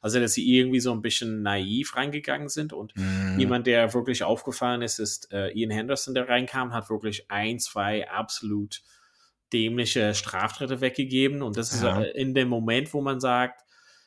[0.00, 3.38] Also, dass sie irgendwie so ein bisschen naiv reingegangen sind und mhm.
[3.38, 8.08] jemand, der wirklich aufgefallen ist, ist äh, Ian Henderson, der reinkam, hat wirklich ein, zwei
[8.08, 8.82] absolut
[9.52, 12.00] dämliche Straftritte weggegeben und das ja.
[12.00, 13.62] ist in dem Moment, wo man sagt,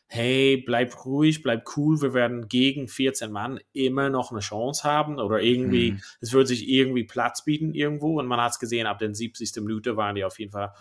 [0.08, 5.20] hey, bleib ruhig, bleib cool, wir werden gegen 14 Mann immer noch eine Chance haben
[5.20, 6.02] oder irgendwie, mhm.
[6.22, 9.56] es wird sich irgendwie Platz bieten irgendwo und man hat es gesehen, ab den 70.
[9.58, 10.74] Minute waren die auf jeden Fall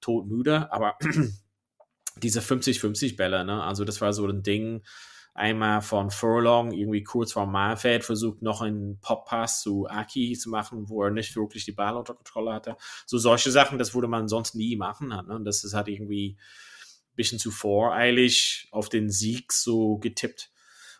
[0.00, 0.96] todmüde, aber
[2.16, 4.82] diese 50-50 Bälle, ne, also das war so ein Ding,
[5.34, 10.88] einmal von Furlong irgendwie kurz vor Malfeld versucht noch einen Pop-Pass zu Aki zu machen,
[10.88, 12.76] wo er nicht wirklich die Ball unter Kontrolle hatte.
[13.06, 15.08] So solche Sachen, das würde man sonst nie machen.
[15.08, 15.24] Ne?
[15.28, 16.36] Und das ist halt irgendwie
[17.16, 20.50] bisschen zu voreilig auf den Sieg so getippt.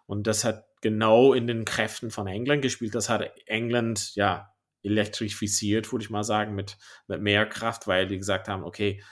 [0.07, 2.94] Und das hat genau in den Kräften von England gespielt.
[2.94, 8.18] Das hat England ja elektrifiziert, würde ich mal sagen, mit, mit mehr Kraft, weil die
[8.18, 9.03] gesagt haben, okay,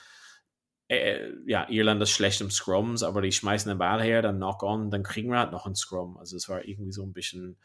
[0.89, 4.61] äh, ja, Irland ist schlecht im Scrums, aber die schmeißen den Ball her, dann knock
[4.63, 6.17] on, dann kriegen wir halt noch einen Scrum.
[6.17, 7.57] Also es war irgendwie so ein bisschen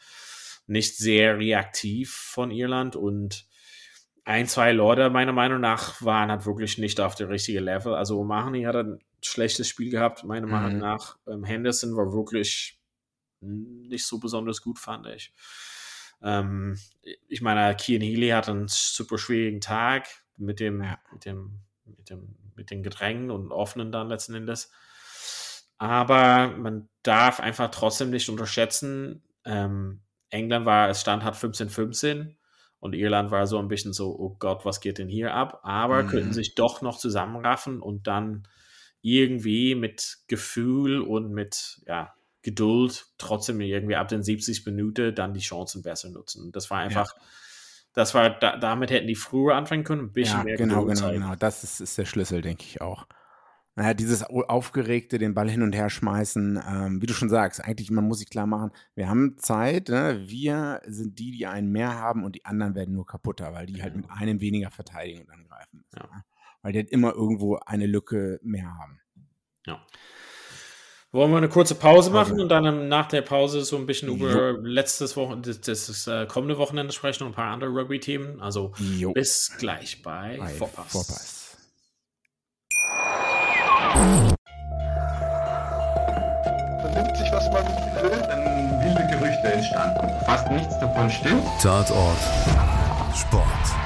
[0.68, 3.46] nicht sehr reaktiv von Irland und
[4.24, 7.94] ein, zwei Leute meiner Meinung nach waren halt wirklich nicht auf der richtigen Level.
[7.94, 10.80] Also O'Mahony hat ein schlechtes Spiel gehabt, meiner Meinung mhm.
[10.80, 11.18] nach.
[11.26, 12.80] Ähm, Henderson war wirklich
[13.40, 15.32] nicht so besonders gut, fand ich.
[16.22, 16.78] Ähm,
[17.28, 20.98] ich meine, Kian Healy hat einen super schwierigen Tag mit dem, ja.
[21.12, 24.70] mit dem, mit dem, mit den Gedrängen und offenen dann letzten Endes.
[25.78, 30.00] Aber man darf einfach trotzdem nicht unterschätzen, ähm,
[30.30, 32.34] England war, es stand hat 15-15
[32.80, 35.60] und Irland war so ein bisschen so, oh Gott, was geht denn hier ab?
[35.62, 36.08] Aber mhm.
[36.08, 38.48] könnten sich doch noch zusammenraffen und dann
[39.06, 45.40] irgendwie mit Gefühl und mit ja, Geduld trotzdem irgendwie ab den 70 Minuten dann die
[45.40, 46.50] Chancen besser nutzen.
[46.50, 47.22] Das war einfach, ja.
[47.92, 50.98] das war, da, damit hätten die früher anfangen können, ein bisschen ja, mehr genau, Geduld
[50.98, 51.34] genau, genau.
[51.36, 53.06] Das ist, ist der Schlüssel, denke ich auch.
[53.76, 57.92] Naja, dieses Aufgeregte, den Ball hin und her schmeißen, ähm, wie du schon sagst, eigentlich,
[57.92, 60.20] man muss sich klar machen, wir haben Zeit, ne?
[60.26, 63.82] wir sind die, die einen mehr haben und die anderen werden nur kaputter, weil die
[63.82, 65.96] halt mit einem weniger verteidigen und angreifen müssen.
[65.96, 66.16] Ja.
[66.16, 66.24] Ne?
[66.66, 68.98] Weil die halt immer irgendwo eine Lücke mehr haben.
[69.68, 69.86] Ja.
[71.12, 72.42] Wollen wir eine kurze Pause machen okay.
[72.42, 74.16] und dann nach der Pause so ein bisschen jo.
[74.16, 78.40] über letztes Wochenende, das, das äh, kommende Wochenende sprechen und ein paar andere Rugby-Themen.
[78.40, 79.12] Also jo.
[79.12, 80.90] bis gleich bei, bei Vorpass.
[80.90, 81.56] Vorpass.
[86.80, 87.64] Vernimmt sich, was man
[88.02, 90.24] will, dann wilde Gerüchte entstanden.
[90.24, 91.44] Fast nichts davon stimmt.
[91.62, 92.18] Tatort.
[93.14, 93.85] Sport.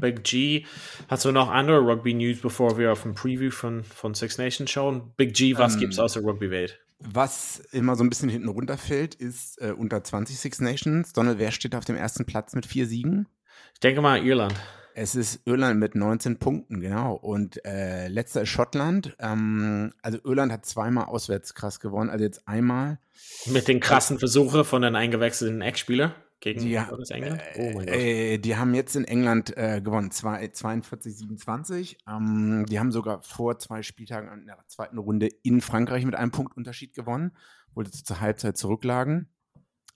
[0.00, 0.64] Big G.
[1.08, 4.70] Hast du noch andere Rugby News, bevor wir auf ein Preview von, von Six Nations
[4.70, 5.12] schauen?
[5.16, 6.80] Big G, was ähm, gibt's aus der Rugby-Welt?
[6.98, 11.12] Was immer so ein bisschen hinten runterfällt, ist äh, unter 20 Six Nations.
[11.12, 13.26] Donald, wer steht auf dem ersten Platz mit vier Siegen?
[13.74, 14.54] Ich denke mal Irland.
[14.94, 17.14] Es ist Irland mit 19 Punkten, genau.
[17.14, 19.16] Und äh, letzter ist Schottland.
[19.18, 22.98] Ähm, also Irland hat zweimal auswärts krass gewonnen, also jetzt einmal.
[23.46, 27.40] Mit den krassen Versuchen von den eingewechselten Ex-Spieler gegen die, England?
[27.56, 27.88] Oh mein Gott.
[27.88, 31.98] Äh, die haben jetzt in England äh, gewonnen, 42, 27.
[32.06, 36.32] Ähm, die haben sogar vor zwei Spieltagen in der zweiten Runde in Frankreich mit einem
[36.32, 37.32] Punktunterschied gewonnen,
[37.74, 39.28] wo sie zur Halbzeit zurücklagen.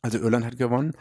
[0.03, 0.93] Also Irland hat gewonnen.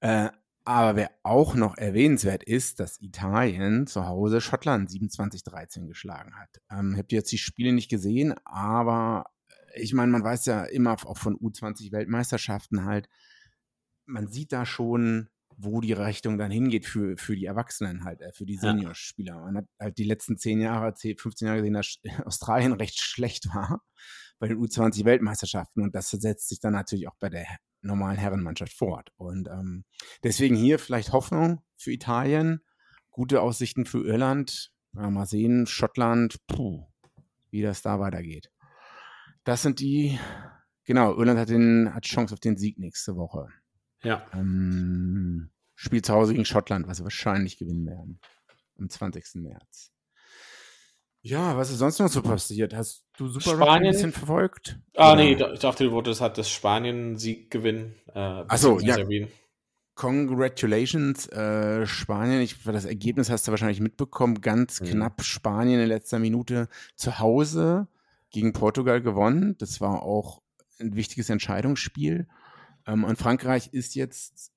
[0.00, 0.30] Äh,
[0.64, 6.60] aber wer auch noch erwähnenswert ist, dass Italien zu Hause Schottland 27-13 geschlagen hat.
[6.70, 9.24] Ähm, habt ihr jetzt die Spiele nicht gesehen, aber
[9.72, 13.08] äh, ich meine, man weiß ja immer auch von U20-Weltmeisterschaften halt,
[14.10, 15.28] man sieht da schon,
[15.62, 19.38] wo die Richtung dann hingeht für, für die Erwachsenen halt, äh, für die Seniorspieler.
[19.40, 23.46] Man hat halt die letzten 10 Jahre, 10, 15 Jahre gesehen, dass Australien recht schlecht
[23.54, 23.82] war
[24.38, 27.46] bei den U20-Weltmeisterschaften und das setzt sich dann natürlich auch bei der
[27.82, 29.10] normalen Herrenmannschaft fort.
[29.16, 29.84] Und ähm,
[30.22, 32.60] deswegen hier vielleicht Hoffnung für Italien,
[33.10, 34.72] gute Aussichten für Irland.
[34.92, 36.86] Ja, mal sehen, Schottland, puh,
[37.50, 38.50] wie das da weitergeht.
[39.44, 40.18] Das sind die,
[40.84, 43.48] genau, Irland hat, den, hat Chance auf den Sieg nächste Woche.
[44.02, 44.26] Ja.
[44.34, 48.20] Ähm, spielt zu Hause gegen Schottland, was sie wahrscheinlich gewinnen werden.
[48.78, 49.24] Am 20.
[49.42, 49.92] März.
[51.22, 52.72] Ja, was ist sonst noch so passiert?
[52.74, 54.78] Hast du Super Spanien- ein bisschen verfolgt?
[54.96, 57.94] Ah, Oder- nee, ich dachte, du wolltest halt das Spanien-Sieg gewinnen.
[58.14, 59.04] Äh, Ach so, beziehungsweise ja.
[59.04, 59.28] erwähnen.
[59.96, 62.40] Congratulations, äh, Spanien.
[62.40, 64.40] Ich, das Ergebnis hast du wahrscheinlich mitbekommen.
[64.40, 64.86] Ganz Mhm.
[64.86, 67.86] knapp Spanien in letzter Minute zu Hause
[68.30, 69.56] gegen Portugal gewonnen.
[69.58, 70.40] Das war auch
[70.80, 72.28] ein wichtiges Entscheidungsspiel.
[72.90, 74.52] Ähm, und Frankreich ist jetzt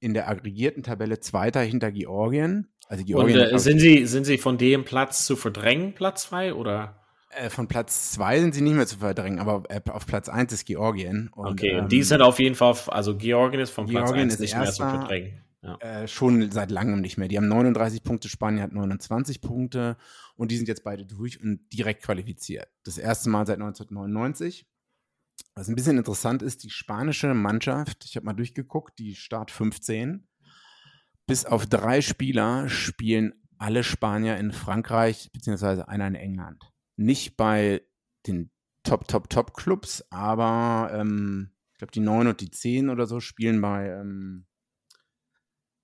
[0.00, 2.68] in der aggregierten Tabelle Zweiter hinter Georgien.
[2.88, 6.24] Also Und Georgien äh, hat sind, sie, sind sie von dem Platz zu verdrängen, Platz
[6.24, 6.54] 2?
[6.54, 7.02] Oder?
[7.30, 10.52] Äh, von Platz zwei sind sie nicht mehr zu verdrängen, aber äh, auf Platz eins
[10.52, 11.30] ist Georgien.
[11.34, 14.34] Und, Okay, ähm, die sind auf jeden Fall, also Georgien ist von Platz Georgien 1
[14.34, 14.98] ist nicht mehr zu Erster.
[14.98, 15.42] verdrängen.
[15.62, 15.76] Ja.
[15.78, 17.28] äh, schon seit langem nicht mehr.
[17.28, 19.96] Die haben 39 Punkte, Spanien hat 29 Punkte
[20.34, 22.66] und die sind jetzt beide durch und direkt qualifiziert.
[22.82, 24.66] Das erste Mal seit 1999.
[25.54, 30.26] Was ein bisschen interessant ist, die spanische Mannschaft, ich habe mal durchgeguckt, die Start 15,
[31.26, 36.64] bis auf drei Spieler spielen alle Spanier in Frankreich, beziehungsweise einer in England.
[36.96, 37.82] Nicht bei
[38.26, 38.50] den
[38.82, 43.20] Top, Top, Top Clubs, aber ähm, ich glaube, die 9 und die 10 oder so
[43.20, 44.46] spielen bei, ähm,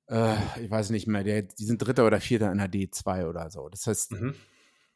[0.08, 3.50] äh, ich weiß nicht mehr, der, die sind Dritter oder Vierter in der D2 oder
[3.50, 3.68] so.
[3.68, 4.34] Das heißt, Mhm.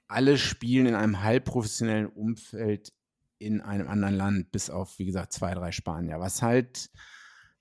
[0.09, 2.93] alle spielen in einem halbprofessionellen Umfeld
[3.42, 6.20] in einem anderen Land, bis auf, wie gesagt, zwei, drei Spanier.
[6.20, 6.90] Was halt,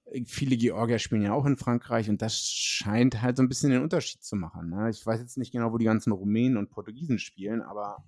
[0.05, 3.71] äh, viele Georgier spielen ja auch in Frankreich und das scheint halt so ein bisschen
[3.71, 4.69] den Unterschied zu machen.
[4.69, 4.89] Ne?
[4.89, 8.03] Ich weiß jetzt nicht genau, wo die ganzen Rumänen und Portugiesen spielen, aber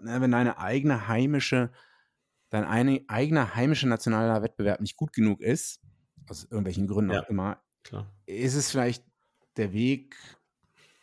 [0.00, 1.70] ne, wenn deine eigene heimische,
[2.50, 5.80] dein eine, eigener heimischer nationaler Wettbewerb nicht gut genug ist,
[6.28, 7.22] aus irgendwelchen Gründen Ja.
[7.22, 8.12] auch immer, Klar.
[8.26, 9.04] ist es vielleicht
[9.56, 10.16] der Weg,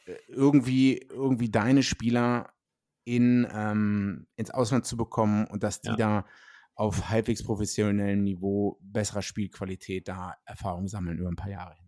[0.05, 2.51] äh, irgendwie, irgendwie deine Spieler
[3.05, 5.95] in, ähm, ins Ausland zu bekommen und dass die Ja.
[5.95, 6.25] da
[6.75, 11.85] auf halbwegs professionellem Niveau besserer Spielqualität da Erfahrung sammeln über ein paar Jahre hin.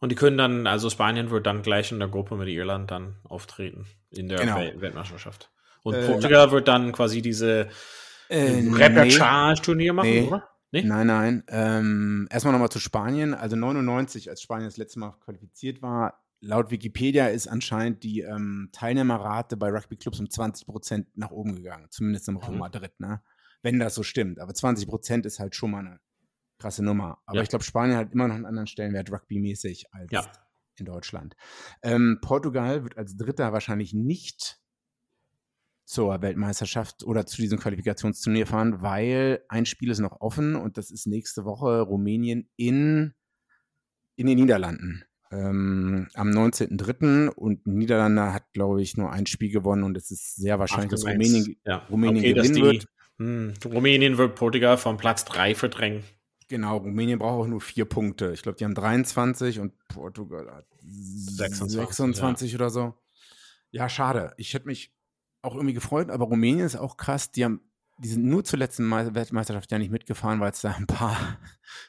[0.00, 3.16] Und die können dann, also Spanien wird dann gleich in der Gruppe mit Irland dann
[3.24, 4.56] auftreten in der Genau.
[4.58, 5.50] Wel- Weltmeisterschaft.
[5.82, 7.68] Und Äh, Portugal wird dann quasi diese
[8.28, 10.26] Äh, Repechage-Turnier machen, Nee.
[10.26, 10.48] oder?
[10.72, 10.82] Nee?
[10.82, 11.44] Nein, nein.
[11.48, 13.32] Ähm, erstmal nochmal zu Spanien.
[13.34, 18.68] Also 99, als Spanien das letzte Mal qualifiziert war, laut Wikipedia ist anscheinend die ähm,
[18.72, 21.86] Teilnehmerrate bei Rugby-Clubs um 20 Prozent nach oben gegangen.
[21.90, 22.60] Zumindest im Raum Mhm.
[22.60, 23.22] Madrid, ne?
[23.62, 24.38] Wenn das so stimmt.
[24.40, 26.00] Aber 20 Prozent ist halt schon mal eine
[26.58, 27.22] krasse Nummer.
[27.26, 27.42] Aber Ja.
[27.42, 30.30] ich glaube, Spanien hat immer noch einen anderen Stellenwert Rugby-mäßig als Ja.
[30.76, 31.34] in Deutschland.
[31.82, 34.60] Ähm, Portugal wird als Dritter wahrscheinlich nicht
[35.86, 40.90] zur Weltmeisterschaft oder zu diesem Qualifikationsturnier fahren, weil ein Spiel ist noch offen und das
[40.90, 43.14] ist nächste Woche Rumänien in,
[44.16, 45.04] in den Niederlanden.
[45.34, 47.28] Ähm, am 19.03.
[47.28, 51.04] und Niederlande hat, glaube ich, nur ein Spiel gewonnen und es ist sehr wahrscheinlich, dass
[51.04, 51.76] Ach, meinst- Rumänien, ja.
[51.90, 52.88] Rumänien okay, dass gewinnen die, wird.
[53.18, 56.04] Hm, Rumänien wird Portugal von Platz 3 verdrängen.
[56.48, 58.32] Genau, Rumänien braucht auch nur vier Punkte.
[58.32, 62.94] Ich glaube, die haben 23 und Portugal hat 26, 26, oder so.
[63.70, 64.34] Ja, schade.
[64.36, 64.94] Ich hätte mich
[65.42, 67.30] auch irgendwie gefreut, aber Rumänien ist auch krass.
[67.32, 67.60] Die, haben,
[67.98, 71.38] die sind nur zur letzten Me- Weltmeisterschaft ja nicht mitgefahren, weil es da ein paar,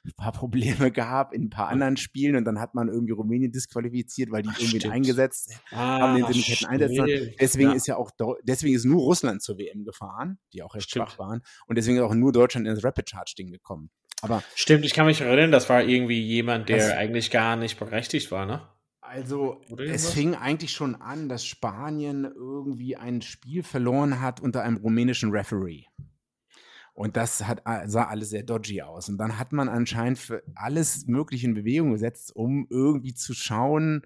[0.04, 3.52] ein paar Probleme gab in ein paar anderen Spielen und dann hat man irgendwie Rumänien
[3.52, 7.34] disqualifiziert, weil die Ach, irgendwie eingesetzt Ah, haben, den sie nicht hätten einsetzen sollen.
[7.42, 7.76] Deswegen ja.
[7.76, 8.12] ist ja auch
[8.44, 11.10] deswegen ist nur Russland zur WM gefahren, die auch recht Stimmt.
[11.10, 11.42] schwach waren.
[11.68, 13.90] Und deswegen ist auch nur Deutschland ins Rapid Charge Ding gekommen.
[14.22, 18.32] Aber Stimmt, ich kann mich erinnern, das war irgendwie jemand, der eigentlich gar nicht berechtigt
[18.32, 18.62] war, ne?
[19.16, 24.76] Also, es fing eigentlich schon an, dass Spanien irgendwie ein Spiel verloren hat unter einem
[24.76, 25.86] rumänischen Referee.
[26.94, 29.08] Und das hat, sah alles sehr dodgy aus.
[29.08, 34.06] Und dann hat man anscheinend für alles Mögliche in Bewegung gesetzt, um irgendwie zu schauen.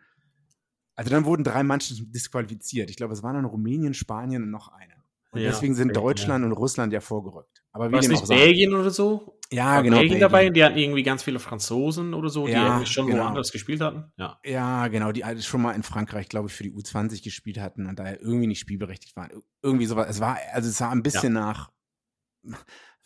[0.95, 2.91] Also dann wurden drei Mannschaften disqualifiziert.
[2.91, 4.93] Ich glaube, es waren dann Rumänien, Spanien und noch eine.
[5.31, 7.63] Und Ja, deswegen sind Deutschland und Russland ja vorgerückt.
[7.71, 8.27] Aber wie War es nicht.
[8.27, 9.38] Belgien oder so?
[9.51, 9.97] Ja, genau.
[9.97, 10.49] Belgien dabei?
[10.49, 13.23] Die hatten irgendwie ganz viele Franzosen oder so, die Ja, eigentlich schon genau.
[13.23, 14.12] woanders gespielt hatten.
[14.17, 14.39] Ja.
[14.45, 17.97] Ja, genau, die schon mal in Frankreich, glaube ich, für die U20 gespielt hatten und
[17.97, 19.31] daher irgendwie nicht spielberechtigt waren.
[19.31, 20.07] Ir- Irgendwie sowas.
[20.09, 21.71] Es war, also es sah ein bisschen nach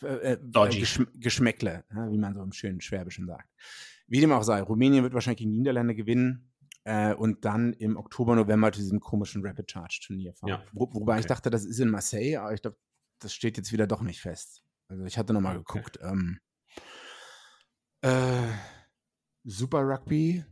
[0.02, 0.80] äh, äh, Dodgy.
[0.80, 3.48] Geschm Geschmäckle, ja, wie man so im schönen Schwäbischen sagt.
[4.06, 6.52] Wie dem auch sei, Rumänien wird wahrscheinlich gegen die Niederlande gewinnen
[6.84, 10.50] äh, und dann im Oktober, November zu diesem komischen Rapid Charge Turnier fahren.
[10.50, 10.62] Ja.
[10.72, 11.28] Wo, wobei ich Okay.
[11.28, 12.76] dachte, das ist in Marseille, aber ich glaube,
[13.20, 14.62] das steht jetzt wieder doch nicht fest.
[14.94, 15.80] Also ich hatte noch mal Okay.
[15.80, 15.98] geguckt.
[16.02, 16.38] Ähm,
[18.00, 18.46] äh,
[19.42, 20.44] Super Rugby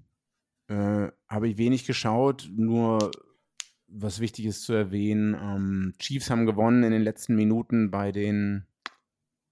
[0.66, 3.12] äh, habe ich wenig geschaut, nur
[3.86, 8.66] was wichtig ist zu erwähnen, ähm, Chiefs haben gewonnen in den letzten Minuten bei den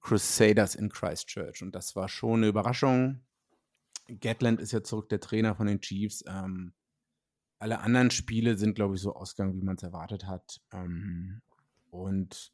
[0.00, 1.62] Crusaders in Christchurch.
[1.62, 3.20] Und das war schon eine Überraschung.
[4.08, 6.24] Gatland ist ja zurück der Trainer von den Chiefs.
[6.26, 6.72] Ähm,
[7.60, 10.60] alle anderen Spiele sind, glaube ich, so ausgegangen, wie man es erwartet hat.
[10.72, 11.42] Ähm,
[11.90, 12.52] und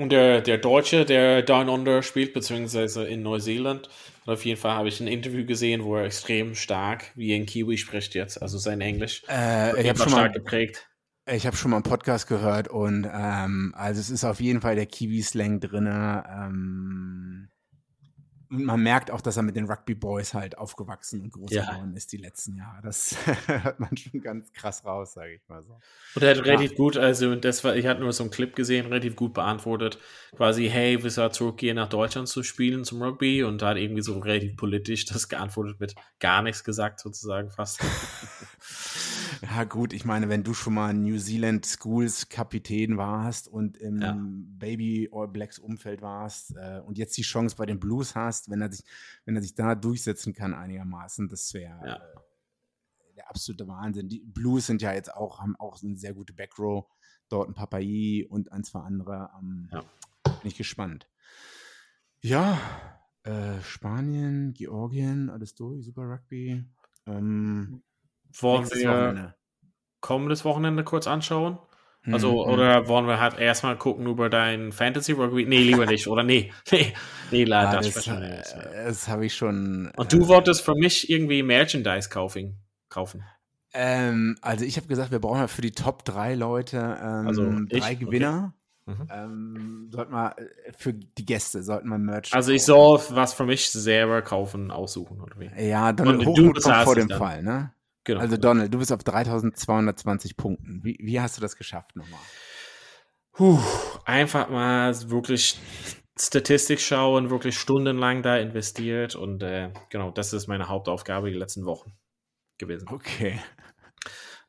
[0.00, 3.90] und der, der Deutsche, der Down Under spielt, beziehungsweise in Neuseeland,
[4.24, 7.76] auf jeden Fall habe ich ein Interview gesehen, wo er extrem stark wie ein Kiwi
[7.76, 9.22] spricht jetzt, also sein Englisch.
[9.28, 10.88] Äh, ich habe schon mal geprägt.
[11.30, 14.74] Ich habe schon mal einen Podcast gehört und ähm, also es ist auf jeden Fall
[14.74, 15.86] der Kiwi-Slang drin.
[15.86, 17.48] Ähm,
[18.50, 21.70] und man merkt auch, dass er mit den Rugby Boys halt aufgewachsen und groß ja.
[21.70, 22.82] geworden ist die letzten Jahre.
[22.82, 25.78] Das hört man schon ganz krass raus, sage ich mal so.
[26.16, 28.86] Und er hat relativ gut, also das war, ich hatte nur so einen Clip gesehen,
[28.86, 30.00] relativ gut beantwortet.
[30.34, 33.44] Quasi, hey, willst du zurückgehen nach Deutschland zu spielen zum Rugby?
[33.44, 37.80] Und da hat irgendwie so relativ politisch das geantwortet mit gar nichts gesagt, sozusagen fast.
[39.42, 44.00] Ja, gut, ich meine, wenn du schon mal New Zealand Schools Kapitän warst und im
[44.02, 44.18] ja.
[44.20, 48.60] Baby All Blacks Umfeld warst äh, und jetzt die Chance bei den Blues hast, wenn
[48.60, 48.84] er sich,
[49.24, 51.96] wenn er sich da durchsetzen kann einigermaßen, das wäre ja.
[51.96, 54.08] äh, der absolute Wahnsinn.
[54.08, 56.86] Die Blues sind ja jetzt auch, haben auch eine sehr gute Backrow,
[57.30, 59.30] dort ein Papai und ein, zwei andere.
[59.40, 59.80] Ähm, ja.
[60.24, 61.08] Bin ich gespannt.
[62.20, 62.58] Ja,
[63.22, 66.66] äh, Spanien, Georgien, alles durch, Super Rugby.
[67.06, 67.82] Ähm,
[68.32, 69.34] wollen wir Wochenende.
[70.00, 71.58] kommendes Wochenende kurz anschauen?
[72.06, 72.52] Also, mhm.
[72.52, 75.44] oder wollen wir halt erstmal gucken über dein Fantasy Rugby?
[75.44, 76.22] Nee, lieber nicht, oder?
[76.22, 76.94] Nee, nee,
[77.30, 77.78] nee, leider.
[77.78, 79.92] Ah, das, das, das habe ich schon.
[79.96, 82.62] Und du äh, wolltest für mich irgendwie Merchandise kaufen.
[82.88, 83.22] kaufen.
[83.74, 87.52] Ähm, also, ich habe gesagt, wir brauchen ja für die Top 3 Leute ähm, also
[87.68, 88.00] drei ich?
[88.00, 88.54] Gewinner.
[88.54, 88.56] Okay.
[88.86, 89.08] Mhm.
[89.10, 92.34] Ähm, sollten wir äh, für die Gäste sollten wir Merch.
[92.34, 95.50] Also ich soll was für mich selber kaufen, aussuchen oder wie?
[95.68, 97.18] Ja, dann hoch du kommt vor dem dann.
[97.18, 97.72] Fall, ne?
[98.04, 98.20] Genau.
[98.20, 100.80] Also Donald, du bist auf 3220 Punkten.
[100.82, 102.20] Wie, wie hast du das geschafft nochmal?
[103.32, 103.58] Puh,
[104.04, 105.58] einfach mal wirklich
[106.18, 111.64] Statistik schauen, wirklich stundenlang da investiert und äh, genau, das ist meine Hauptaufgabe die letzten
[111.64, 111.92] Wochen
[112.58, 112.88] gewesen.
[112.90, 113.40] Okay.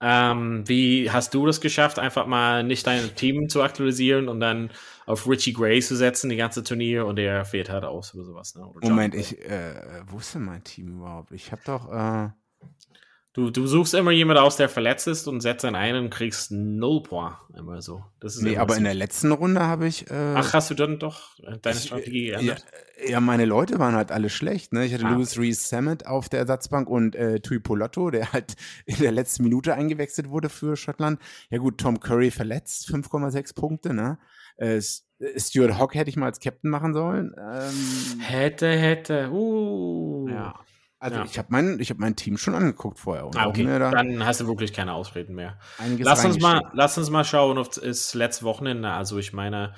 [0.04, 4.72] Ähm, wie hast du das geschafft, einfach mal nicht dein Team zu aktualisieren und dann
[5.06, 8.56] auf Richie Gray zu setzen, die ganze Turnier und der fehlt halt aus oder sowas?
[8.56, 8.66] Ne?
[8.66, 11.32] Oder Moment, ich äh, wusste mein Team überhaupt?
[11.32, 12.30] Ich habe doch äh,
[13.34, 16.52] Du, du suchst immer jemanden aus, der verletzt ist und setzt dann ein und kriegst
[16.52, 17.36] null Point.
[17.58, 18.04] Immer so.
[18.20, 18.80] Das ist nee, aber so.
[18.80, 20.12] in der letzten Runde habe ich.
[20.12, 22.66] Äh, Ach, hast du dann doch deine ich, Strategie geändert?
[23.02, 24.74] Ja, ja, meine Leute waren halt alle schlecht.
[24.74, 24.86] Ne?
[24.86, 25.14] Ich hatte ah.
[25.14, 29.44] Louis Reese Sammet auf der Ersatzbank und äh, Tui Polotto, der halt in der letzten
[29.44, 31.18] Minute eingewechselt wurde für Schottland.
[31.50, 33.94] Ja, gut, Tom Curry verletzt, 5,6 Punkte.
[33.94, 34.18] Ne?
[34.58, 34.82] Äh,
[35.38, 37.34] Stuart Hawk hätte ich mal als Captain machen sollen.
[37.40, 39.32] Ähm, hätte, hätte.
[39.32, 40.28] Uh.
[40.28, 40.60] Ja.
[41.02, 41.26] Also ja.
[41.26, 43.28] ich habe mein, hab mein Team schon angeguckt vorher.
[43.36, 43.66] ah, okay.
[43.66, 45.58] Da Dann hast du wirklich keine Ausreden mehr.
[45.98, 48.92] Lass uns, mal, lass uns mal schauen auf das letzte Wochenende.
[48.92, 49.74] Also ich meine,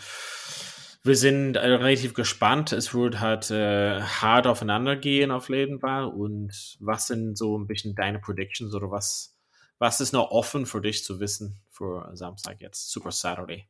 [1.01, 2.73] wir sind äh, relativ gespannt.
[2.73, 6.13] Es wird halt äh, hart aufeinander gehen auf Ledenbar.
[6.13, 9.39] Und was sind so ein bisschen deine Predictions oder was,
[9.79, 13.69] was ist noch offen für dich zu wissen für Samstag jetzt, Super Saturday?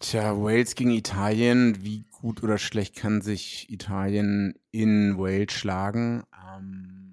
[0.00, 1.82] Tja, Wales gegen Italien.
[1.82, 6.24] Wie gut oder schlecht kann sich Italien in Wales schlagen?
[6.32, 7.08] Ähm,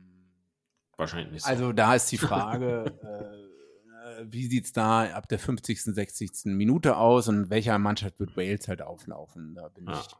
[0.97, 1.43] Wahrscheinlich nicht.
[1.43, 1.49] So.
[1.49, 6.45] Also da ist die Frage, äh, äh wie sieht es da ab der 50., 60.
[6.45, 9.55] Minute aus und welcher Mannschaft wird Wales halt auflaufen?
[9.55, 9.99] Da bin, ah.
[9.99, 10.15] ich,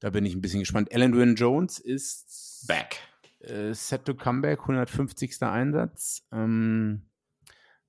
[0.00, 0.92] da bin ich ein bisschen gespannt.
[0.92, 2.98] Alan Wynne Jones ist back.
[3.40, 5.42] Äh, set to comeback, 150.
[5.42, 6.22] Einsatz.
[6.32, 7.02] Ähm,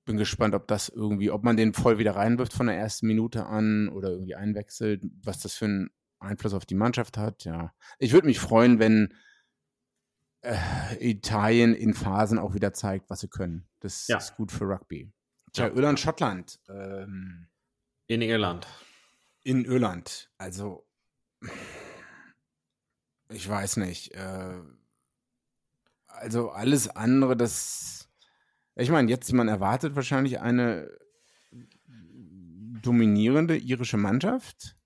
[0.06, 3.46] bin gespannt, ob das irgendwie, ob man den voll wieder reinwirft von der ersten Minute
[3.46, 7.44] an oder irgendwie einwechselt, was das für einen Einfluss auf die Mannschaft hat.
[7.44, 9.12] Ja, ich würde mich freuen, wenn
[10.40, 10.56] äh,
[11.00, 13.68] Italien in Phasen auch wieder zeigt, was sie können.
[13.80, 14.16] Das ja.
[14.16, 15.12] ist gut für Rugby.
[15.52, 15.74] Tja, ja.
[15.74, 16.60] Irland, Schottland.
[16.68, 17.48] Ähm,
[18.06, 18.66] in Irland.
[19.42, 20.30] In Irland.
[20.38, 20.86] Also,
[23.28, 24.14] ich weiß nicht.
[24.14, 24.60] Äh,
[26.06, 28.05] also alles andere, das
[28.76, 30.90] ich meine, jetzt man erwartet wahrscheinlich eine
[32.82, 34.76] dominierende irische Mannschaft.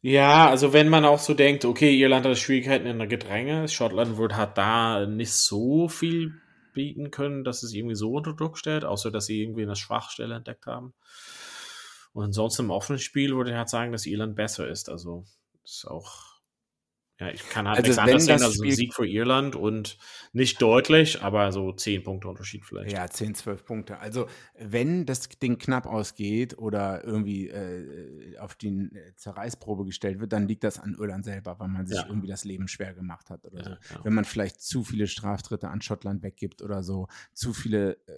[0.00, 4.18] Ja, also wenn man auch so denkt, okay, Irland hat Schwierigkeiten in der Gedränge, Schottland
[4.18, 6.34] wird hat da nicht so viel
[6.74, 10.34] bieten können, dass es irgendwie so unter Druck stellt, außer dass sie irgendwie eine Schwachstelle
[10.34, 10.92] entdeckt haben.
[12.12, 14.90] Und ansonsten im offenen Spiel würde ich halt sagen, dass Irland besser ist.
[14.90, 15.24] Also
[15.64, 16.33] ist auch
[17.20, 19.98] ja, ich kann halt also nichts anderes sehen als ein Sieg für Irland und
[20.32, 22.92] nicht deutlich, aber so 10 Punkte Unterschied vielleicht.
[22.92, 23.98] Ja, 10, 12 Punkte.
[23.98, 24.26] Also,
[24.58, 30.48] wenn das Ding knapp ausgeht oder irgendwie äh, auf die äh, Zerreißprobe gestellt wird, dann
[30.48, 32.06] liegt das an Irland selber, weil man sich ja.
[32.08, 33.70] irgendwie das Leben schwer gemacht hat oder ja, so.
[33.70, 34.04] Ja.
[34.04, 38.12] Wenn man vielleicht zu viele Straftritte an Schottland weggibt oder so, zu viele äh,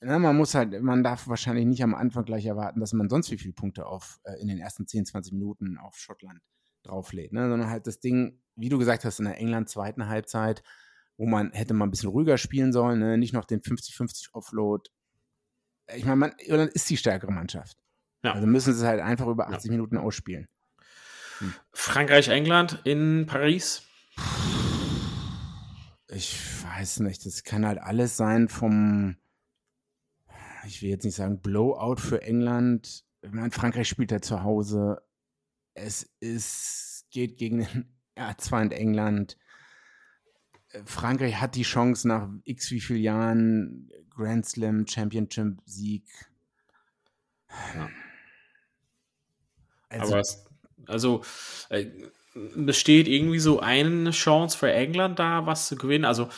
[0.00, 3.32] na, man muss halt, man darf wahrscheinlich nicht am Anfang gleich erwarten, dass man sonst
[3.32, 6.40] wie viele Punkte auf äh, in den ersten 10, 20 Minuten auf Schottland
[6.88, 7.48] drauflädt, ne?
[7.48, 10.62] sondern halt das Ding, wie du gesagt hast, in der England zweiten Halbzeit,
[11.16, 13.18] wo man hätte mal ein bisschen ruhiger spielen sollen, ne?
[13.18, 14.90] nicht noch den 50-50 Offload.
[15.94, 17.78] Ich meine, man, Irland ist die stärkere Mannschaft.
[18.22, 18.32] Ja.
[18.32, 19.72] Also müssen sie es halt einfach über 80 ja.
[19.72, 20.48] Minuten ausspielen.
[21.38, 21.54] Hm.
[21.72, 23.82] Frankreich-England in Paris.
[26.08, 29.16] Ich weiß nicht, das kann halt alles sein vom,
[30.66, 33.04] ich will jetzt nicht sagen Blowout für England.
[33.22, 35.02] Ich meine, Frankreich spielt ja zu Hause.
[35.80, 39.36] Es ist, geht gegen den Erzfeind England.
[40.84, 46.04] Frankreich hat die Chance nach x wie vielen Jahren Grand Slam Championship Sieg.
[47.74, 47.88] Ja.
[49.88, 50.46] Also, Aber es,
[50.86, 51.22] also
[51.70, 51.86] äh,
[52.34, 56.04] besteht irgendwie so eine Chance für England da, was zu gewinnen.
[56.04, 56.28] Also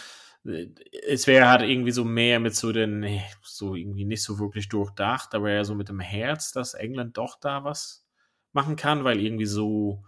[0.44, 0.68] äh,
[1.08, 5.34] es wäre halt irgendwie so mehr mit so den, so irgendwie nicht so wirklich durchdacht,
[5.34, 8.06] aber eher so mit dem Herz, dass England doch da was
[8.52, 10.04] machen kann, weil irgendwie so,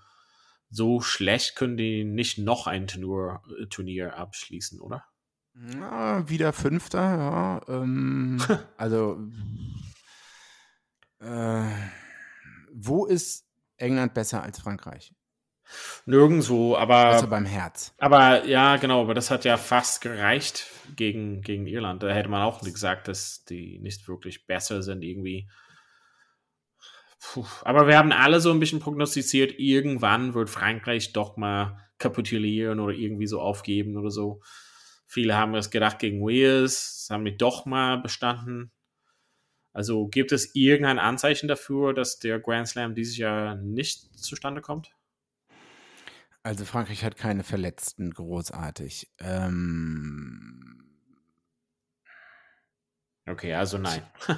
[0.70, 5.05] so schlecht können die nicht noch ein Turnier, äh, Turnier abschließen, oder?
[5.55, 7.61] Ja, wieder Fünfter, ja.
[7.68, 8.43] Ähm,
[8.76, 9.18] also,
[11.20, 11.64] äh,
[12.72, 15.14] wo ist England besser als Frankreich?
[16.07, 17.07] Nirgendwo, aber.
[17.07, 17.95] Also beim Herz.
[17.99, 20.66] Aber ja, genau, aber das hat ja fast gereicht
[20.97, 22.03] gegen, gegen Irland.
[22.03, 25.49] Da hätte man auch gesagt, dass die nicht wirklich besser sind, irgendwie.
[27.23, 27.47] Puh.
[27.62, 32.93] Aber wir haben alle so ein bisschen prognostiziert, irgendwann wird Frankreich doch mal kapitulieren oder
[32.93, 34.43] irgendwie so aufgeben oder so.
[35.07, 38.73] Viele haben es gedacht gegen Wales, haben die doch mal bestanden.
[39.73, 44.91] Also gibt es irgendein Anzeichen dafür, dass der Grand Slam dieses Jahr nicht zustande kommt?
[46.43, 49.12] Also Frankreich hat keine Verletzten, großartig.
[49.20, 50.72] Ähm
[53.27, 54.03] okay, also nein.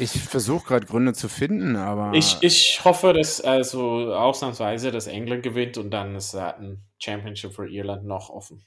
[0.00, 2.12] ich versuche gerade Gründe zu finden, aber.
[2.14, 7.68] Ich, ich hoffe, dass also ausnahmsweise dass England gewinnt und dann ist ein Championship für
[7.68, 8.64] Irland noch offen.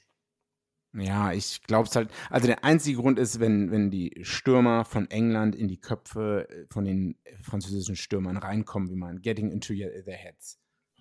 [0.92, 2.10] Ja, ich glaube es halt.
[2.30, 6.84] Also der einzige Grund ist, wenn, wenn die Stürmer von England in die Köpfe von
[6.84, 10.59] den französischen Stürmern reinkommen, wie man getting into their heads.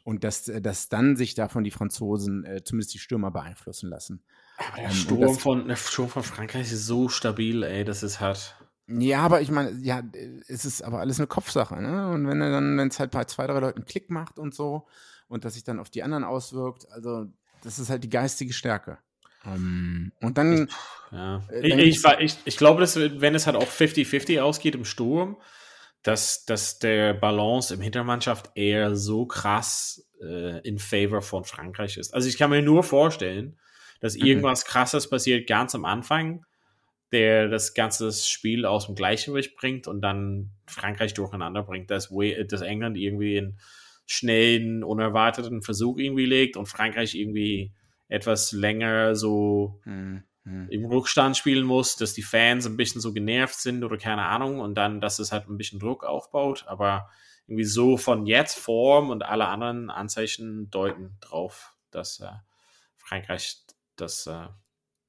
[0.10, 4.24] Und dass, äh, dass dann sich davon die Franzosen, äh, zumindest die Stürmer, beeinflussen lassen.
[4.58, 8.02] Aber der, ähm, Sturm, das, von, der Sturm von Frankreich ist so stabil, ey, das
[8.02, 8.56] ist halt.
[8.88, 10.02] Ja, aber ich meine, ja,
[10.48, 12.10] es ist aber alles eine Kopfsache, ne?
[12.10, 14.88] Und wenn er dann, wenn es halt bei zwei, drei Leuten Klick macht und so
[15.28, 17.28] und das sich dann auf die anderen auswirkt, also
[17.62, 18.98] das ist halt die geistige Stärke.
[19.46, 20.64] Um, ähm, und dann.
[20.64, 20.76] Ich,
[21.12, 21.44] ja.
[21.52, 25.38] Äh, ich, ich, ich, ich, glaube, dass, wenn es halt auch 50-50 ausgeht im Sturm,
[26.04, 32.14] dass, dass der Balance im Hintermannschaft eher so krass äh, in favor von Frankreich ist.
[32.14, 33.58] Also ich kann mir nur vorstellen,
[34.00, 34.26] dass mhm.
[34.26, 36.46] irgendwas krasses passiert ganz am Anfang,
[37.12, 42.14] der das ganze Spiel aus dem Gleichgewicht bringt und dann Frankreich durcheinander bringt, dass,
[42.48, 43.60] dass England irgendwie einen
[44.06, 47.74] schnellen, unerwarteten Versuch irgendwie legt und Frankreich irgendwie
[48.08, 50.68] etwas länger so mhm hm.
[50.70, 54.60] im Rückstand spielen muss, dass die Fans ein bisschen so genervt sind oder keine Ahnung
[54.60, 57.10] und dann, dass es halt ein bisschen Druck aufbaut, aber
[57.46, 62.32] irgendwie so von jetzt Form und alle anderen Anzeichen deuten drauf, dass äh,
[62.98, 63.58] Frankreich
[63.96, 64.48] das, äh,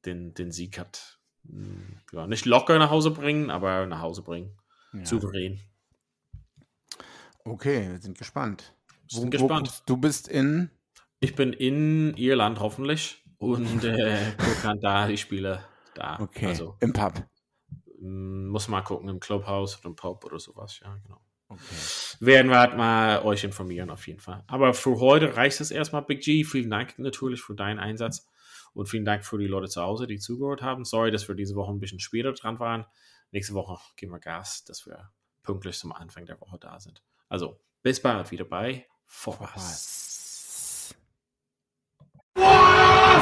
[0.04, 1.18] den, den Sieg hat.
[1.48, 4.58] Hm, ja, nicht locker nach Hause bringen, aber nach Hause bringen.
[4.92, 5.06] Ja.
[5.06, 5.60] Souverän.
[7.44, 8.74] Okay, wir sind gespannt.
[9.08, 9.68] Wir sind wo, gespannt.
[9.68, 10.70] Wo, du bist in?
[11.20, 15.64] Ich bin in Irland hoffentlich und äh, guck dann da die Spiele
[15.94, 16.18] da.
[16.20, 16.46] Okay.
[16.46, 17.14] Also, Im Pub.
[18.02, 21.20] Muss mal gucken, im Clubhaus oder im Pub oder sowas, ja, genau.
[21.48, 21.62] Okay.
[22.20, 24.44] Werden wir halt mal euch informieren, auf jeden Fall.
[24.46, 26.44] Aber für heute reicht es erstmal, Big G.
[26.44, 28.28] Vielen Dank natürlich für deinen Einsatz
[28.72, 30.84] und vielen Dank für die Leute zu Hause, die zugehört haben.
[30.84, 32.86] Sorry, dass wir diese Woche ein bisschen später dran waren.
[33.32, 35.10] Nächste Woche geben wir Gas, dass wir
[35.42, 37.02] pünktlich zum Anfang der Woche da sind.
[37.28, 40.09] Also, bis bald wieder bei Vorpass.